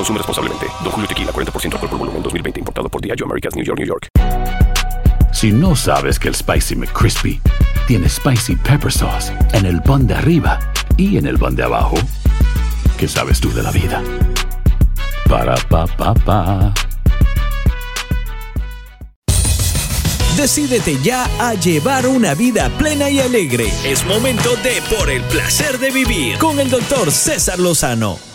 Consume 0.00 0.16
responsablemente. 0.16 0.66
Don 0.82 0.92
Julio 0.92 1.06
Tequila, 1.06 1.30
40% 1.30 1.74
alcohol 1.74 1.90
por 1.90 1.98
volumen, 1.98 2.22
2020. 2.22 2.60
Importado 2.60 2.88
por 2.88 3.02
Diageo 3.02 3.26
Americas, 3.26 3.54
New 3.54 3.62
York, 3.62 3.78
New 3.78 3.86
York. 3.86 4.08
Si 5.30 5.52
no 5.52 5.76
sabes 5.76 6.18
que 6.18 6.28
el 6.28 6.34
Spicy 6.34 6.74
McCrispy 6.74 7.38
tiene 7.86 8.08
Spicy 8.08 8.56
Pepper 8.56 8.90
Sauce 8.90 9.30
en 9.52 9.66
el 9.66 9.82
pan 9.82 10.06
de 10.06 10.14
arriba 10.14 10.58
y 10.96 11.18
en 11.18 11.26
el 11.26 11.38
pan 11.38 11.54
de 11.54 11.64
abajo, 11.64 11.96
¿qué 12.96 13.06
sabes 13.06 13.40
tú 13.40 13.52
de 13.52 13.62
la 13.62 13.70
vida? 13.72 14.02
Para, 15.28 15.54
pa, 15.68 15.86
pa, 15.86 16.14
pa. 16.14 16.72
Decídete 20.38 20.96
ya 21.02 21.28
a 21.38 21.52
llevar 21.52 22.06
una 22.06 22.32
vida 22.32 22.70
plena 22.78 23.10
y 23.10 23.20
alegre. 23.20 23.70
Es 23.84 24.06
momento 24.06 24.56
de 24.62 24.80
Por 24.96 25.10
el 25.10 25.22
placer 25.24 25.78
de 25.78 25.90
vivir 25.90 26.38
con 26.38 26.58
el 26.58 26.70
doctor 26.70 27.12
César 27.12 27.58
Lozano 27.58 28.29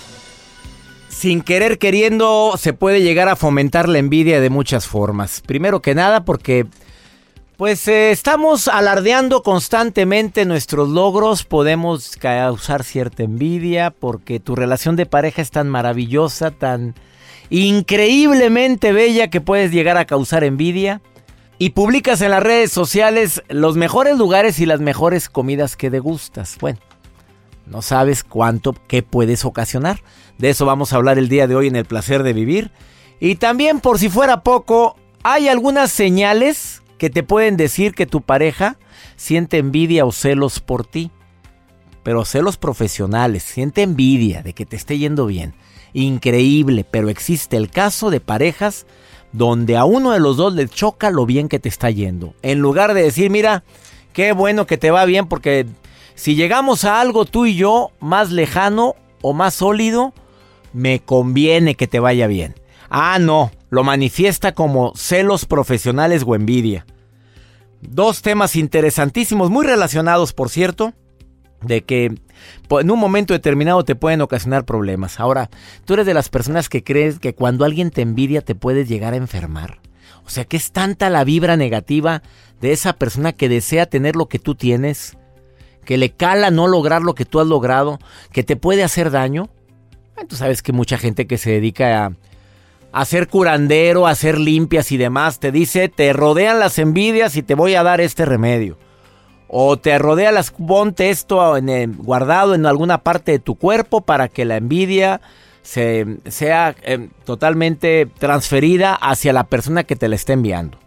sin 1.26 1.42
querer 1.42 1.80
queriendo 1.80 2.54
se 2.56 2.74
puede 2.74 3.02
llegar 3.02 3.30
a 3.30 3.36
fomentar 3.36 3.90
la 3.90 3.98
envidia 3.98 4.40
de 4.40 4.52
muchas 4.52 4.86
formas. 4.86 5.42
Primero 5.42 5.82
que 5.82 5.96
nada 5.96 6.24
porque 6.24 6.68
pues 7.58 7.88
eh, 7.88 8.12
estamos 8.12 8.68
alardeando 8.68 9.42
constantemente 9.42 10.46
nuestros 10.46 10.88
logros, 10.88 11.44
podemos 11.44 12.16
causar 12.18 12.84
cierta 12.84 13.24
envidia 13.24 13.90
porque 13.90 14.40
tu 14.40 14.56
relación 14.56 14.96
de 14.96 15.08
pareja 15.08 15.42
es 15.42 15.50
tan 15.50 15.68
maravillosa, 15.68 16.52
tan 16.52 16.94
increíblemente 17.50 18.92
bella 18.92 19.32
que 19.32 19.42
puedes 19.42 19.72
llegar 19.72 19.98
a 19.98 20.06
causar 20.06 20.44
envidia. 20.44 21.02
Y 21.58 21.72
publicas 21.72 22.22
en 22.22 22.30
las 22.30 22.44
redes 22.44 22.72
sociales 22.72 23.42
los 23.50 23.78
mejores 23.78 24.20
lugares 24.20 24.60
y 24.60 24.68
las 24.68 24.80
mejores 24.80 25.28
comidas 25.28 25.76
que 25.76 25.90
degustas. 25.90 26.58
Bueno, 26.62 26.78
no 27.66 27.82
sabes 27.82 28.24
cuánto, 28.24 28.76
qué 28.88 29.04
puedes 29.04 29.46
ocasionar. 29.46 30.02
De 30.38 30.50
eso 30.50 30.66
vamos 30.66 30.94
a 30.94 30.98
hablar 30.98 31.18
el 31.18 31.30
día 31.30 31.48
de 31.48 31.56
hoy 31.56 31.68
en 31.68 31.76
el 31.76 31.86
placer 31.86 32.24
de 32.24 32.34
vivir. 32.34 32.72
Y 33.20 33.36
también, 33.36 33.80
por 33.80 34.00
si 34.00 34.10
fuera 34.10 34.44
poco, 34.44 34.98
hay 35.24 35.48
algunas 35.48 35.92
señales 35.92 36.84
que 36.98 37.10
te 37.10 37.24
pueden 37.24 37.58
decir 37.58 37.94
que 37.94 38.06
tu 38.06 38.22
pareja 38.22 38.78
siente 39.16 39.58
envidia 39.58 40.06
o 40.06 40.12
celos 40.12 40.60
por 40.60 40.86
ti. 40.86 41.12
Pero 42.04 42.24
celos 42.26 42.58
profesionales, 42.58 43.44
siente 43.44 43.82
envidia 43.82 44.44
de 44.44 44.54
que 44.54 44.66
te 44.66 44.76
esté 44.76 44.98
yendo 44.98 45.26
bien. 45.26 45.56
Increíble, 45.94 46.86
pero 46.90 47.10
existe 47.10 47.58
el 47.58 47.70
caso 47.70 48.12
de 48.12 48.20
parejas 48.20 48.86
donde 49.32 49.76
a 49.76 49.86
uno 49.86 50.12
de 50.12 50.20
los 50.20 50.38
dos 50.38 50.54
le 50.54 50.68
choca 50.68 51.10
lo 51.10 51.26
bien 51.26 51.50
que 51.50 51.60
te 51.60 51.70
está 51.70 51.90
yendo. 51.90 52.36
En 52.42 52.60
lugar 52.60 52.94
de 52.94 53.04
decir, 53.04 53.32
mira, 53.32 53.64
qué 54.14 54.34
bueno 54.34 54.66
que 54.68 54.78
te 54.78 54.92
va 54.92 55.06
bien 55.06 55.28
porque 55.28 55.66
si 56.16 56.36
llegamos 56.36 56.86
a 56.86 57.02
algo 57.02 57.26
tú 57.26 57.46
y 57.46 57.56
yo 57.56 57.92
más 58.00 58.32
lejano 58.32 58.96
o 59.22 59.34
más 59.34 59.54
sólido, 59.54 60.14
me 60.74 61.00
conviene 61.00 61.76
que 61.76 61.88
te 61.88 62.00
vaya 62.00 62.28
bien. 62.28 62.56
Ah, 62.90 63.20
no, 63.20 63.52
lo 63.70 63.84
manifiesta 63.84 64.54
como 64.54 64.94
celos 64.96 65.46
profesionales 65.46 66.24
o 66.26 66.36
envidia. 66.36 66.86
Dos 67.82 68.22
temas 68.22 68.56
interesantísimos, 68.56 69.50
muy 69.50 69.66
relacionados, 69.66 70.34
por 70.34 70.50
cierto, 70.50 70.94
de 71.62 71.84
que 71.84 72.16
en 72.70 72.92
un 72.92 73.00
momento 73.00 73.34
determinado 73.34 73.84
te 73.84 73.96
pueden 73.96 74.22
ocasionar 74.22 74.66
problemas. 74.66 75.20
Ahora, 75.20 75.50
tú 75.84 75.96
eres 75.96 76.06
de 76.06 76.14
las 76.14 76.30
personas 76.30 76.70
que 76.70 76.84
crees 76.84 77.20
que 77.20 77.36
cuando 77.36 77.66
alguien 77.66 77.92
te 77.92 78.02
envidia 78.02 78.42
te 78.42 78.56
puedes 78.56 78.88
llegar 78.88 79.14
a 79.14 79.18
enfermar. 79.18 79.80
O 80.26 80.30
sea, 80.30 80.46
que 80.46 80.58
es 80.58 80.72
tanta 80.72 81.10
la 81.10 81.24
vibra 81.24 81.58
negativa 81.58 82.24
de 82.62 82.72
esa 82.72 82.94
persona 82.94 83.34
que 83.34 83.50
desea 83.50 83.86
tener 83.86 84.16
lo 84.16 84.28
que 84.28 84.40
tú 84.40 84.56
tienes 84.56 85.18
que 85.86 85.98
le 85.98 86.12
cala 86.12 86.52
no 86.52 86.68
lograr 86.68 87.02
lo 87.02 87.16
que 87.16 87.26
tú 87.26 87.40
has 87.40 87.48
logrado, 87.48 88.00
que 88.32 88.44
te 88.44 88.56
puede 88.56 88.84
hacer 88.84 89.12
daño. 89.12 89.50
Tú 90.28 90.36
sabes 90.36 90.62
que 90.62 90.74
mucha 90.74 90.98
gente 90.98 91.28
que 91.28 91.38
se 91.38 91.52
dedica 91.52 92.06
a, 92.06 92.12
hacer 92.92 93.28
curandero, 93.28 94.08
a 94.08 94.12
hacer 94.12 94.40
limpias 94.40 94.92
y 94.92 94.98
demás, 94.98 95.40
te 95.40 95.52
dice, 95.52 95.90
te 95.90 96.14
rodean 96.14 96.60
las 96.60 96.80
envidias 96.80 97.36
y 97.36 97.44
te 97.44 97.56
voy 97.56 97.76
a 97.76 97.84
dar 97.84 98.02
este 98.02 98.26
remedio. 98.26 98.78
O 99.48 99.78
te 99.78 99.98
rodea 100.00 100.32
las, 100.32 100.52
ponte 100.52 101.10
esto 101.10 101.58
en 101.58 101.98
guardado 101.98 102.56
en 102.56 102.66
alguna 102.66 103.00
parte 103.00 103.34
de 103.34 103.40
tu 103.40 103.56
cuerpo 103.56 104.02
para 104.02 104.28
que 104.28 104.46
la 104.46 104.58
envidia 104.58 105.22
se, 105.62 106.18
sea 106.28 106.76
em, 106.84 107.10
totalmente 107.26 108.08
transferida 108.18 108.96
hacia 108.96 109.34
la 109.34 109.44
persona 109.46 109.84
que 109.84 109.96
te 109.96 110.08
la 110.08 110.16
está 110.16 110.34
enviando. 110.34 110.78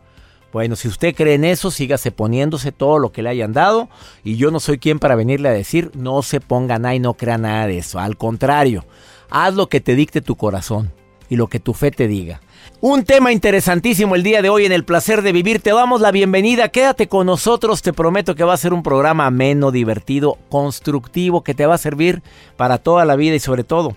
Bueno, 0.53 0.77
si 0.77 0.89
usted 0.89 1.15
cree 1.15 1.35
en 1.35 1.45
eso, 1.45 1.71
sígase 1.71 2.11
poniéndose 2.11 2.73
todo 2.73 2.99
lo 2.99 3.13
que 3.13 3.23
le 3.23 3.29
hayan 3.29 3.53
dado. 3.53 3.89
Y 4.25 4.37
yo 4.37 4.51
no 4.51 4.61
soy 4.61 4.79
quien 4.79 4.99
para 4.99 5.15
venirle 5.15 5.49
a 5.49 5.53
decir, 5.53 5.91
no 5.95 6.23
se 6.23 6.41
ponga 6.41 6.79
nada 6.79 6.95
y 6.95 7.01
no 7.01 7.15
crea 7.15 7.37
nada 7.37 7.67
de 7.67 7.79
eso. 7.79 7.99
Al 7.99 8.17
contrario, 8.17 8.85
haz 9.29 9.55
lo 9.55 9.69
que 9.69 9.81
te 9.81 9.95
dicte 9.95 10.23
tu 10.23 10.37
corazón 10.37 10.91
y 11.29 11.37
lo 11.37 11.49
que 11.49 11.61
tu 11.61 11.75
fe 11.75 11.91
te 11.91 12.09
diga. 12.09 12.41
Un 12.81 13.05
tema 13.05 13.33
interesantísimo 13.33 14.15
el 14.15 14.23
día 14.23 14.41
de 14.41 14.49
hoy 14.49 14.65
en 14.65 14.73
el 14.73 14.85
placer 14.85 15.21
de 15.21 15.33
vivir. 15.33 15.61
Te 15.61 15.71
damos 15.71 16.01
la 16.01 16.13
bienvenida. 16.13 16.71
Quédate 16.71 17.09
con 17.09 17.27
nosotros. 17.27 17.83
Te 17.83 17.93
prometo 17.93 18.35
que 18.35 18.45
va 18.45 18.55
a 18.55 18.59
ser 18.59 18.73
un 18.73 18.83
programa 18.83 19.27
ameno, 19.27 19.71
divertido, 19.71 20.39
constructivo, 20.49 21.45
que 21.45 21.55
te 21.55 21.67
va 21.67 21.75
a 21.75 21.79
servir 21.79 22.23
para 22.57 22.79
toda 22.79 23.05
la 23.05 23.17
vida 23.17 23.35
y 23.35 23.41
sobre 23.41 23.65
todo, 23.65 23.97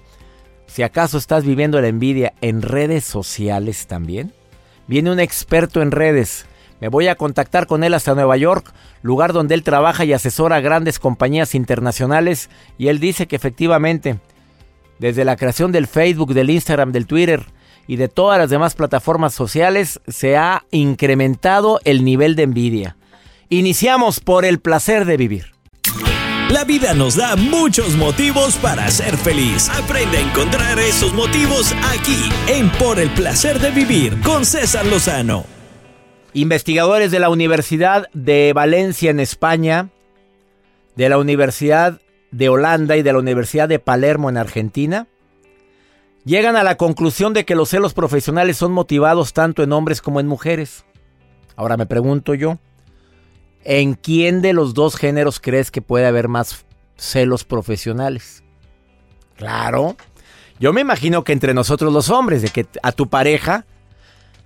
si 0.67 0.83
acaso 0.83 1.17
estás 1.17 1.45
viviendo 1.45 1.79
la 1.79 1.87
envidia 1.87 2.33
en 2.41 2.61
redes 2.61 3.05
sociales 3.05 3.87
también 3.87 4.33
Viene 4.91 5.09
un 5.09 5.21
experto 5.21 5.81
en 5.81 5.89
redes. 5.89 6.45
Me 6.81 6.89
voy 6.89 7.07
a 7.07 7.15
contactar 7.15 7.65
con 7.65 7.85
él 7.85 7.93
hasta 7.93 8.13
Nueva 8.13 8.35
York, 8.35 8.73
lugar 9.01 9.31
donde 9.31 9.55
él 9.55 9.63
trabaja 9.63 10.03
y 10.03 10.11
asesora 10.11 10.57
a 10.57 10.59
grandes 10.59 10.99
compañías 10.99 11.55
internacionales. 11.55 12.49
Y 12.77 12.89
él 12.89 12.99
dice 12.99 13.25
que 13.25 13.37
efectivamente, 13.37 14.19
desde 14.99 15.23
la 15.23 15.37
creación 15.37 15.71
del 15.71 15.87
Facebook, 15.87 16.33
del 16.33 16.49
Instagram, 16.49 16.91
del 16.91 17.07
Twitter 17.07 17.45
y 17.87 17.95
de 17.95 18.09
todas 18.09 18.37
las 18.37 18.49
demás 18.49 18.75
plataformas 18.75 19.33
sociales, 19.33 20.01
se 20.09 20.35
ha 20.35 20.65
incrementado 20.71 21.79
el 21.85 22.03
nivel 22.03 22.35
de 22.35 22.43
envidia. 22.43 22.97
Iniciamos 23.47 24.19
por 24.19 24.43
el 24.43 24.59
placer 24.59 25.05
de 25.05 25.15
vivir. 25.15 25.53
La 26.51 26.65
vida 26.65 26.93
nos 26.93 27.15
da 27.15 27.37
muchos 27.37 27.95
motivos 27.95 28.57
para 28.57 28.89
ser 28.91 29.15
feliz. 29.15 29.69
Aprende 29.69 30.17
a 30.17 30.21
encontrar 30.21 30.77
esos 30.79 31.13
motivos 31.13 31.73
aquí, 31.93 32.29
en 32.49 32.69
Por 32.71 32.99
el 32.99 33.09
placer 33.11 33.57
de 33.59 33.71
vivir, 33.71 34.19
con 34.19 34.43
César 34.43 34.85
Lozano. 34.85 35.45
Investigadores 36.33 37.09
de 37.09 37.19
la 37.19 37.29
Universidad 37.29 38.09
de 38.13 38.51
Valencia 38.53 39.11
en 39.11 39.21
España, 39.21 39.91
de 40.97 41.07
la 41.07 41.17
Universidad 41.19 42.01
de 42.31 42.49
Holanda 42.49 42.97
y 42.97 43.01
de 43.01 43.13
la 43.13 43.19
Universidad 43.19 43.69
de 43.69 43.79
Palermo 43.79 44.29
en 44.29 44.35
Argentina, 44.35 45.07
llegan 46.25 46.57
a 46.57 46.63
la 46.63 46.75
conclusión 46.75 47.31
de 47.31 47.45
que 47.45 47.55
los 47.55 47.69
celos 47.69 47.93
profesionales 47.93 48.57
son 48.57 48.73
motivados 48.73 49.31
tanto 49.31 49.63
en 49.63 49.71
hombres 49.71 50.01
como 50.01 50.19
en 50.19 50.27
mujeres. 50.27 50.83
Ahora 51.55 51.77
me 51.77 51.85
pregunto 51.85 52.33
yo, 52.33 52.59
¿En 53.63 53.93
quién 53.93 54.41
de 54.41 54.53
los 54.53 54.73
dos 54.73 54.95
géneros 54.95 55.39
crees 55.39 55.71
que 55.71 55.81
puede 55.81 56.05
haber 56.05 56.27
más 56.27 56.65
celos 56.97 57.43
profesionales? 57.43 58.43
Claro. 59.35 59.95
Yo 60.59 60.73
me 60.73 60.81
imagino 60.81 61.23
que 61.23 61.33
entre 61.33 61.53
nosotros 61.53 61.91
los 61.91 62.09
hombres, 62.09 62.41
de 62.41 62.49
que 62.49 62.67
a 62.83 62.91
tu 62.91 63.07
pareja, 63.07 63.65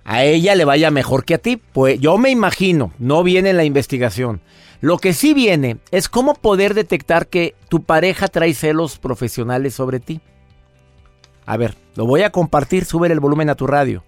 a 0.04 0.24
ella 0.24 0.54
le 0.54 0.64
vaya 0.64 0.90
mejor 0.90 1.24
que 1.24 1.34
a 1.34 1.38
ti. 1.38 1.56
Pues 1.56 2.00
yo 2.00 2.16
me 2.18 2.30
imagino, 2.30 2.92
no 2.98 3.22
viene 3.22 3.50
en 3.50 3.56
la 3.56 3.64
investigación. 3.64 4.40
Lo 4.80 4.98
que 4.98 5.14
sí 5.14 5.34
viene 5.34 5.78
es 5.90 6.08
cómo 6.08 6.34
poder 6.34 6.74
detectar 6.74 7.28
que 7.28 7.54
tu 7.68 7.82
pareja 7.82 8.28
trae 8.28 8.54
celos 8.54 8.98
profesionales 8.98 9.74
sobre 9.74 10.00
ti. 10.00 10.20
A 11.46 11.56
ver, 11.56 11.76
lo 11.94 12.06
voy 12.06 12.22
a 12.22 12.30
compartir, 12.30 12.84
sube 12.84 13.08
el 13.08 13.20
volumen 13.20 13.48
a 13.50 13.54
tu 13.54 13.66
radio. 13.66 14.04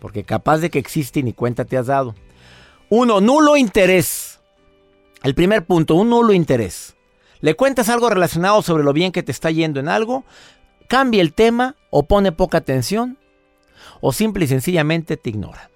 porque 0.00 0.22
capaz 0.22 0.58
de 0.58 0.70
que 0.70 0.78
existe 0.78 1.20
y 1.20 1.22
ni 1.22 1.32
cuenta 1.32 1.64
te 1.64 1.76
has 1.76 1.86
dado. 1.86 2.14
Uno, 2.88 3.20
nulo 3.20 3.56
interés. 3.56 4.27
El 5.22 5.34
primer 5.34 5.64
punto, 5.64 5.94
un 5.94 6.10
nulo 6.10 6.32
interés. 6.32 6.96
Le 7.40 7.54
cuentas 7.54 7.88
algo 7.88 8.10
relacionado 8.10 8.62
sobre 8.62 8.84
lo 8.84 8.92
bien 8.92 9.12
que 9.12 9.22
te 9.22 9.32
está 9.32 9.50
yendo 9.50 9.80
en 9.80 9.88
algo, 9.88 10.24
cambia 10.88 11.20
el 11.20 11.34
tema 11.34 11.76
o 11.90 12.04
pone 12.04 12.32
poca 12.32 12.58
atención 12.58 13.18
o 14.00 14.12
simple 14.12 14.44
y 14.44 14.48
sencillamente 14.48 15.16
te 15.16 15.30
ignora. 15.30 15.70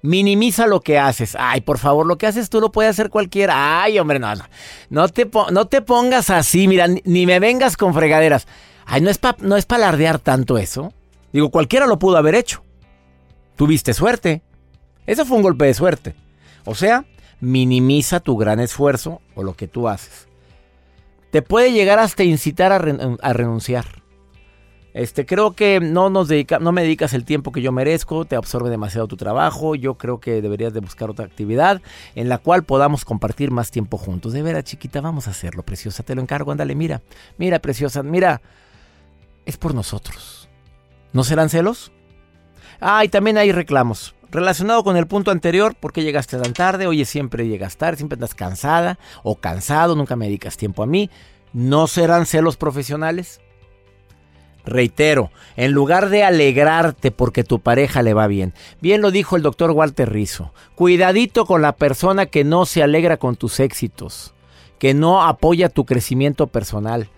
Minimiza 0.00 0.66
lo 0.66 0.80
que 0.80 0.98
haces. 0.98 1.36
Ay, 1.38 1.60
por 1.60 1.78
favor, 1.78 2.06
lo 2.06 2.18
que 2.18 2.26
haces 2.26 2.50
tú 2.50 2.60
lo 2.60 2.70
puede 2.70 2.88
hacer 2.88 3.10
cualquiera. 3.10 3.82
Ay, 3.82 3.98
hombre, 3.98 4.18
no, 4.18 4.34
no. 4.34 4.44
No 4.90 5.08
te, 5.08 5.28
no 5.50 5.66
te 5.66 5.82
pongas 5.82 6.30
así, 6.30 6.68
mira, 6.68 6.86
ni, 6.86 7.26
me 7.26 7.40
vengas 7.40 7.76
con 7.76 7.94
fregaderas. 7.94 8.46
Ay, 8.86 9.00
no 9.00 9.10
es 9.10 9.18
para 9.18 9.36
no 9.40 9.56
es 9.56 9.66
alardear 9.68 10.18
tanto 10.20 10.56
eso. 10.56 10.92
Digo, 11.32 11.50
cualquiera 11.50 11.86
lo 11.86 11.98
pudo 11.98 12.16
haber 12.16 12.36
hecho. 12.36 12.62
Tuviste 13.56 13.92
suerte. 13.92 14.42
Eso 15.06 15.26
fue 15.26 15.36
un 15.36 15.42
golpe 15.42 15.64
de 15.64 15.74
suerte. 15.74 16.14
O 16.64 16.74
sea, 16.74 17.04
minimiza 17.40 18.20
tu 18.20 18.36
gran 18.36 18.60
esfuerzo 18.60 19.20
o 19.34 19.42
lo 19.42 19.54
que 19.54 19.68
tú 19.68 19.88
haces. 19.88 20.28
Te 21.30 21.42
puede 21.42 21.72
llegar 21.72 21.98
hasta 21.98 22.24
incitar 22.24 22.72
a, 22.72 22.78
renunciar. 22.78 23.86
Este, 24.94 25.26
creo 25.26 25.52
que 25.52 25.78
no, 25.78 26.08
nos 26.08 26.28
dedica, 26.28 26.58
no 26.58 26.72
me 26.72 26.82
dedicas 26.82 27.12
el 27.12 27.24
tiempo 27.24 27.52
que 27.52 27.60
yo 27.60 27.70
merezco, 27.70 28.24
te 28.24 28.34
absorbe 28.34 28.70
demasiado 28.70 29.06
tu 29.06 29.16
trabajo, 29.16 29.74
yo 29.74 29.94
creo 29.94 30.18
que 30.18 30.40
deberías 30.40 30.72
de 30.72 30.80
buscar 30.80 31.10
otra 31.10 31.26
actividad 31.26 31.82
en 32.14 32.28
la 32.28 32.38
cual 32.38 32.64
podamos 32.64 33.04
compartir 33.04 33.50
más 33.50 33.70
tiempo 33.70 33.98
juntos. 33.98 34.32
De 34.32 34.42
veras, 34.42 34.64
chiquita, 34.64 35.00
vamos 35.00 35.28
a 35.28 35.32
hacerlo, 35.32 35.62
preciosa, 35.62 36.02
te 36.02 36.14
lo 36.14 36.22
encargo, 36.22 36.50
ándale, 36.50 36.74
mira, 36.74 37.02
mira, 37.36 37.58
preciosa, 37.60 38.02
mira, 38.02 38.40
es 39.44 39.56
por 39.58 39.74
nosotros. 39.74 40.48
¿No 41.12 41.22
serán 41.22 41.50
celos? 41.50 41.92
Ah, 42.80 43.04
y 43.04 43.08
también 43.08 43.38
hay 43.38 43.52
reclamos. 43.52 44.14
Relacionado 44.30 44.84
con 44.84 44.96
el 44.96 45.06
punto 45.06 45.30
anterior, 45.30 45.74
¿por 45.74 45.92
qué 45.92 46.02
llegaste 46.02 46.36
tan 46.38 46.52
tarde? 46.52 46.86
Oye, 46.86 47.04
siempre 47.04 47.48
llegas 47.48 47.76
tarde, 47.76 47.96
siempre 47.96 48.16
andas 48.16 48.34
cansada 48.34 48.98
o 49.22 49.36
cansado, 49.36 49.96
nunca 49.96 50.16
me 50.16 50.26
dedicas 50.26 50.56
tiempo 50.56 50.82
a 50.82 50.86
mí. 50.86 51.10
¿No 51.54 51.86
serán 51.86 52.26
celos 52.26 52.56
profesionales? 52.56 53.40
Reitero, 54.66 55.30
en 55.56 55.72
lugar 55.72 56.10
de 56.10 56.24
alegrarte 56.24 57.10
porque 57.10 57.42
tu 57.42 57.60
pareja 57.60 58.02
le 58.02 58.12
va 58.12 58.26
bien. 58.26 58.52
Bien 58.82 59.00
lo 59.00 59.10
dijo 59.10 59.36
el 59.36 59.42
doctor 59.42 59.70
Walter 59.70 60.12
Rizzo. 60.12 60.52
Cuidadito 60.74 61.46
con 61.46 61.62
la 61.62 61.72
persona 61.72 62.26
que 62.26 62.44
no 62.44 62.66
se 62.66 62.82
alegra 62.82 63.16
con 63.16 63.36
tus 63.36 63.60
éxitos, 63.60 64.34
que 64.78 64.92
no 64.92 65.22
apoya 65.22 65.70
tu 65.70 65.86
crecimiento 65.86 66.48
personal, 66.48 67.08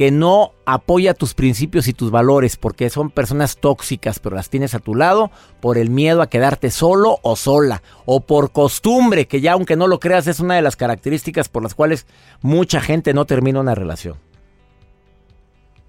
que 0.00 0.10
no 0.10 0.54
apoya 0.64 1.12
tus 1.12 1.34
principios 1.34 1.86
y 1.86 1.92
tus 1.92 2.10
valores, 2.10 2.56
porque 2.56 2.88
son 2.88 3.10
personas 3.10 3.58
tóxicas, 3.58 4.18
pero 4.18 4.34
las 4.34 4.48
tienes 4.48 4.74
a 4.74 4.78
tu 4.78 4.94
lado 4.94 5.30
por 5.60 5.76
el 5.76 5.90
miedo 5.90 6.22
a 6.22 6.30
quedarte 6.30 6.70
solo 6.70 7.18
o 7.20 7.36
sola, 7.36 7.82
o 8.06 8.20
por 8.20 8.50
costumbre, 8.50 9.26
que 9.26 9.42
ya 9.42 9.52
aunque 9.52 9.76
no 9.76 9.88
lo 9.88 10.00
creas 10.00 10.26
es 10.26 10.40
una 10.40 10.54
de 10.54 10.62
las 10.62 10.76
características 10.76 11.50
por 11.50 11.62
las 11.62 11.74
cuales 11.74 12.06
mucha 12.40 12.80
gente 12.80 13.12
no 13.12 13.26
termina 13.26 13.60
una 13.60 13.74
relación. 13.74 14.16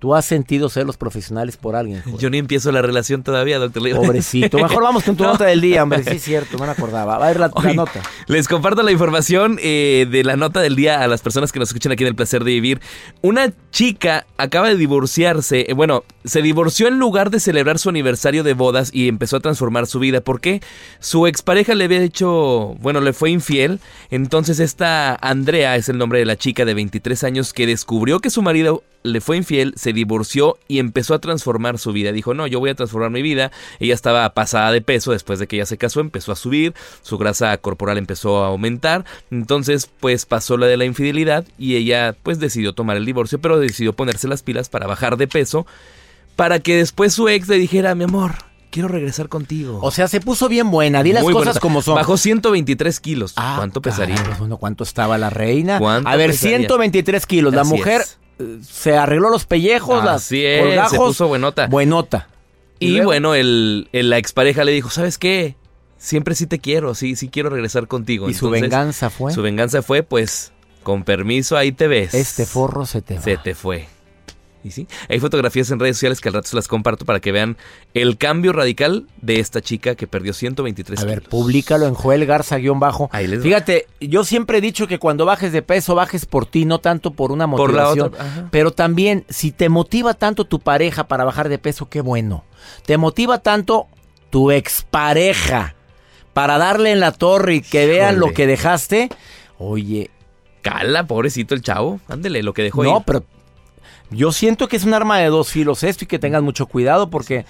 ¿Tú 0.01 0.15
has 0.15 0.25
sentido 0.25 0.67
celos 0.67 0.97
profesionales 0.97 1.57
por 1.57 1.75
alguien? 1.75 2.01
Yo 2.17 2.31
ni 2.31 2.39
empiezo 2.39 2.71
la 2.71 2.81
relación 2.81 3.21
todavía, 3.21 3.59
doctor 3.59 3.87
Pobrecito. 3.95 4.57
Mejor 4.57 4.81
vamos 4.81 5.03
con 5.03 5.15
tu 5.15 5.23
nota 5.25 5.45
del 5.45 5.61
día, 5.61 5.83
hombre. 5.83 6.03
Sí, 6.03 6.15
es 6.15 6.23
cierto, 6.23 6.57
me 6.57 6.65
acordaba. 6.65 7.19
Va 7.19 7.25
a 7.25 7.27
ver 7.27 7.39
la, 7.39 7.49
nota. 7.75 8.01
Les 8.31 8.47
comparto 8.47 8.81
la 8.81 8.93
información 8.93 9.59
eh, 9.61 10.07
de 10.09 10.23
la 10.23 10.37
nota 10.37 10.61
del 10.61 10.77
día 10.77 11.01
a 11.01 11.07
las 11.09 11.19
personas 11.19 11.51
que 11.51 11.59
nos 11.59 11.67
escuchan 11.67 11.91
aquí 11.91 12.05
en 12.05 12.07
El 12.07 12.15
Placer 12.15 12.45
de 12.45 12.51
Vivir. 12.51 12.79
Una 13.21 13.51
chica 13.71 14.25
acaba 14.37 14.69
de 14.69 14.77
divorciarse. 14.77 15.65
Eh, 15.69 15.73
bueno, 15.73 16.05
se 16.23 16.41
divorció 16.41 16.87
en 16.87 16.97
lugar 16.97 17.29
de 17.29 17.41
celebrar 17.41 17.77
su 17.77 17.89
aniversario 17.89 18.43
de 18.43 18.53
bodas 18.53 18.89
y 18.93 19.09
empezó 19.09 19.35
a 19.35 19.41
transformar 19.41 19.85
su 19.85 19.99
vida. 19.99 20.21
¿Por 20.21 20.39
qué? 20.39 20.61
Su 21.01 21.27
expareja 21.27 21.75
le 21.75 21.83
había 21.83 22.01
hecho, 22.01 22.77
bueno, 22.79 23.01
le 23.01 23.11
fue 23.11 23.31
infiel. 23.31 23.81
Entonces 24.11 24.61
esta 24.61 25.13
Andrea 25.15 25.75
es 25.75 25.89
el 25.89 25.97
nombre 25.97 26.19
de 26.19 26.25
la 26.25 26.37
chica 26.37 26.63
de 26.63 26.73
23 26.73 27.25
años 27.25 27.51
que 27.51 27.67
descubrió 27.67 28.21
que 28.21 28.29
su 28.29 28.41
marido 28.41 28.81
le 29.03 29.19
fue 29.19 29.37
infiel, 29.37 29.73
se 29.77 29.93
divorció 29.93 30.57
y 30.67 30.79
empezó 30.79 31.13
a 31.13 31.19
transformar 31.19 31.79
su 31.79 31.91
vida. 31.91 32.11
Dijo, 32.11 32.33
no, 32.33 32.47
yo 32.47 32.59
voy 32.59 32.69
a 32.69 32.75
transformar 32.75 33.09
mi 33.09 33.21
vida. 33.21 33.51
Ella 33.79 33.93
estaba 33.93 34.31
pasada 34.33 34.71
de 34.71 34.81
peso 34.81 35.11
después 35.11 35.39
de 35.39 35.47
que 35.47 35.57
ella 35.57 35.65
se 35.65 35.77
casó, 35.77 35.99
empezó 35.99 36.31
a 36.31 36.35
subir, 36.35 36.73
su 37.01 37.17
grasa 37.17 37.57
corporal 37.57 37.97
empezó 37.97 38.20
a 38.29 38.47
aumentar. 38.47 39.05
Entonces, 39.29 39.89
pues 39.99 40.25
pasó 40.25 40.57
la 40.57 40.67
de 40.67 40.77
la 40.77 40.85
infidelidad 40.85 41.45
y 41.57 41.75
ella 41.75 42.15
pues 42.23 42.39
decidió 42.39 42.73
tomar 42.73 42.97
el 42.97 43.05
divorcio, 43.05 43.39
pero 43.39 43.59
decidió 43.59 43.93
ponerse 43.93 44.27
las 44.27 44.43
pilas 44.43 44.69
para 44.69 44.87
bajar 44.87 45.17
de 45.17 45.27
peso, 45.27 45.65
para 46.35 46.59
que 46.59 46.75
después 46.77 47.13
su 47.13 47.27
ex 47.27 47.47
le 47.47 47.57
dijera, 47.57 47.95
mi 47.95 48.05
amor, 48.05 48.33
quiero 48.71 48.87
regresar 48.87 49.29
contigo. 49.29 49.79
O 49.81 49.91
sea, 49.91 50.07
se 50.07 50.19
puso 50.21 50.49
bien 50.49 50.71
buena. 50.71 51.03
Di 51.03 51.13
las 51.13 51.23
cosas 51.23 51.59
como 51.59 51.81
son. 51.81 51.95
Bajó 51.95 52.17
123 52.17 52.99
kilos. 52.99 53.33
Ah, 53.35 53.55
¿Cuánto 53.57 53.81
pesaría? 53.81 54.15
bueno, 54.39 54.57
¿cuánto 54.57 54.83
estaba 54.83 55.17
la 55.17 55.29
reina? 55.29 55.77
A 55.77 56.15
ver, 56.15 56.33
123 56.33 57.25
kilos. 57.25 57.53
la 57.53 57.63
mujer 57.63 58.03
se 58.67 58.97
arregló 58.97 59.29
los 59.29 59.45
pellejos, 59.45 60.03
las 60.03 60.31
es, 60.31 60.89
se 60.89 60.97
puso 60.97 61.27
buenota. 61.27 61.67
Buenota. 61.67 62.27
Y, 62.79 62.99
bueno, 63.01 63.35
el, 63.35 63.87
la 63.91 64.17
expareja 64.17 64.63
le 64.63 64.71
dijo, 64.71 64.89
¿sabes 64.89 65.19
qué? 65.19 65.55
Siempre 66.01 66.33
sí 66.33 66.47
te 66.47 66.57
quiero, 66.57 66.95
sí, 66.95 67.15
sí 67.15 67.29
quiero 67.29 67.51
regresar 67.51 67.87
contigo. 67.87 68.27
¿Y 68.27 68.33
su 68.33 68.49
venganza 68.49 69.11
fue? 69.11 69.31
Su 69.31 69.43
venganza 69.43 69.83
fue, 69.83 70.01
pues, 70.01 70.51
con 70.81 71.03
permiso, 71.03 71.57
ahí 71.57 71.71
te 71.71 71.87
ves. 71.87 72.15
Este 72.15 72.47
forro 72.47 72.87
se 72.87 73.03
te 73.03 73.17
va. 73.17 73.21
Se 73.21 73.37
te 73.37 73.53
fue. 73.53 73.87
Y 74.63 74.71
sí, 74.71 74.87
hay 75.09 75.19
fotografías 75.19 75.69
en 75.69 75.79
redes 75.79 75.97
sociales 75.97 76.19
que 76.19 76.29
al 76.29 76.33
rato 76.33 76.47
se 76.47 76.55
las 76.55 76.67
comparto 76.67 77.05
para 77.05 77.19
que 77.19 77.31
vean 77.31 77.55
el 77.93 78.17
cambio 78.17 78.51
radical 78.51 79.05
de 79.21 79.39
esta 79.39 79.61
chica 79.61 79.93
que 79.93 80.07
perdió 80.07 80.33
123 80.33 80.99
A 80.99 81.05
ver, 81.05 81.21
públicalo 81.21 81.85
en 81.85 81.93
Joel 81.93 82.25
Garza-bajo. 82.25 83.11
Fíjate, 83.39 83.85
yo 83.99 84.23
siempre 84.23 84.57
he 84.57 84.61
dicho 84.61 84.87
que 84.87 84.97
cuando 84.97 85.25
bajes 85.25 85.51
de 85.51 85.61
peso, 85.61 85.93
bajes 85.93 86.25
por 86.25 86.47
ti, 86.47 86.65
no 86.65 86.79
tanto 86.79 87.11
por 87.11 87.31
una 87.31 87.45
motivación. 87.45 88.11
pero 88.49 88.71
también, 88.71 89.23
si 89.29 89.51
te 89.51 89.69
motiva 89.69 90.15
tanto 90.15 90.45
tu 90.45 90.59
pareja 90.59 91.07
para 91.07 91.25
bajar 91.25 91.47
de 91.47 91.59
peso, 91.59 91.89
qué 91.89 92.01
bueno. 92.01 92.43
Te 92.87 92.97
motiva 92.97 93.37
tanto 93.37 93.85
tu 94.31 94.49
expareja 94.49 95.75
para 96.33 96.57
darle 96.57 96.91
en 96.91 96.99
la 96.99 97.11
torre 97.11 97.55
y 97.55 97.61
que 97.61 97.87
vean 97.87 98.19
lo 98.19 98.33
que 98.33 98.47
dejaste. 98.47 99.09
Oye. 99.57 100.09
Cala, 100.61 101.07
pobrecito 101.07 101.55
el 101.55 101.61
chavo. 101.61 101.99
Ándele, 102.07 102.43
lo 102.43 102.53
que 102.53 102.61
dejó 102.61 102.83
No, 102.83 103.01
pero 103.01 103.23
yo 104.11 104.31
siento 104.31 104.67
que 104.67 104.75
es 104.75 104.83
un 104.83 104.93
arma 104.93 105.17
de 105.17 105.27
dos 105.27 105.49
filos 105.49 105.83
esto 105.83 106.03
y 106.03 106.07
que 106.07 106.19
tengas 106.19 106.43
mucho 106.43 106.67
cuidado 106.67 107.09
porque 107.09 107.45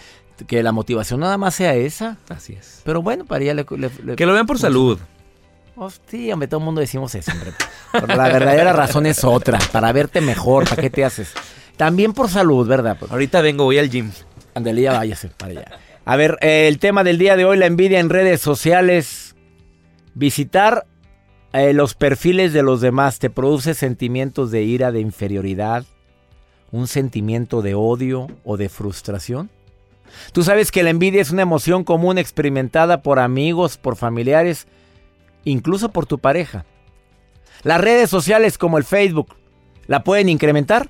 que 0.48 0.64
la 0.64 0.72
motivación 0.72 1.20
nada 1.20 1.38
más 1.38 1.56
sea 1.56 1.76
esa. 1.76 2.18
Así 2.30 2.54
es. 2.54 2.82
Pero 2.84 3.02
bueno, 3.02 3.26
para 3.26 3.44
ella 3.44 3.54
le, 3.54 4.16
Que 4.16 4.26
lo 4.26 4.34
vean 4.34 4.46
por 4.46 4.60
salud. 4.60 4.98
Hostia, 5.76 6.34
hombre, 6.34 6.48
todo 6.48 6.60
el 6.60 6.66
mundo 6.66 6.82
decimos 6.82 7.16
eso, 7.16 7.32
hombre. 7.32 7.54
la 8.16 8.28
verdadera 8.30 8.74
razón 8.74 9.06
es 9.06 9.24
otra, 9.24 9.58
para 9.72 9.92
verte 9.92 10.22
mejor, 10.22 10.68
¿para 10.70 10.82
qué 10.82 10.90
te 10.90 11.04
haces? 11.04 11.34
También 11.78 12.14
por 12.14 12.30
salud, 12.30 12.68
¿verdad? 12.68 12.98
Ahorita 13.10 13.42
vengo, 13.42 13.64
voy 13.64 13.80
al 13.80 13.90
gym. 13.90 14.12
Andelía, 14.54 14.92
váyase 14.92 15.30
para 15.30 15.52
allá. 15.52 15.66
A 16.04 16.16
ver, 16.16 16.38
eh, 16.42 16.68
el 16.68 16.80
tema 16.80 17.04
del 17.04 17.18
día 17.18 17.36
de 17.36 17.46
hoy, 17.46 17.58
la 17.58 17.68
envidia 17.68 18.00
en 18.00 18.10
redes 18.10 18.42
sociales. 18.42 19.36
Visitar 20.14 20.88
eh, 21.54 21.74
los 21.74 21.94
perfiles 21.94 22.54
de 22.54 22.64
los 22.64 22.82
demás 22.82 23.20
te 23.20 23.30
produce 23.30 23.74
sentimientos 23.74 24.52
de 24.52 24.64
ira, 24.64 24.92
de 24.92 25.00
inferioridad, 25.00 25.86
un 26.72 26.88
sentimiento 26.88 27.62
de 27.62 27.76
odio 27.76 28.28
o 28.44 28.58
de 28.58 28.68
frustración? 28.68 29.50
Tú 30.34 30.44
sabes 30.44 30.72
que 30.72 30.84
la 30.84 30.90
envidia 30.90 31.22
es 31.22 31.32
una 31.32 31.44
emoción 31.44 31.84
común 31.84 32.18
experimentada 32.18 33.02
por 33.02 33.20
amigos, 33.20 33.78
por 33.78 33.96
familiares, 33.96 34.68
incluso 35.46 35.90
por 35.90 36.06
tu 36.06 36.20
pareja. 36.20 36.66
Las 37.64 37.80
redes 37.80 38.10
sociales 38.10 38.58
como 38.58 38.78
el 38.78 38.84
Facebook 38.84 39.36
la 39.88 40.04
pueden 40.04 40.30
incrementar. 40.30 40.90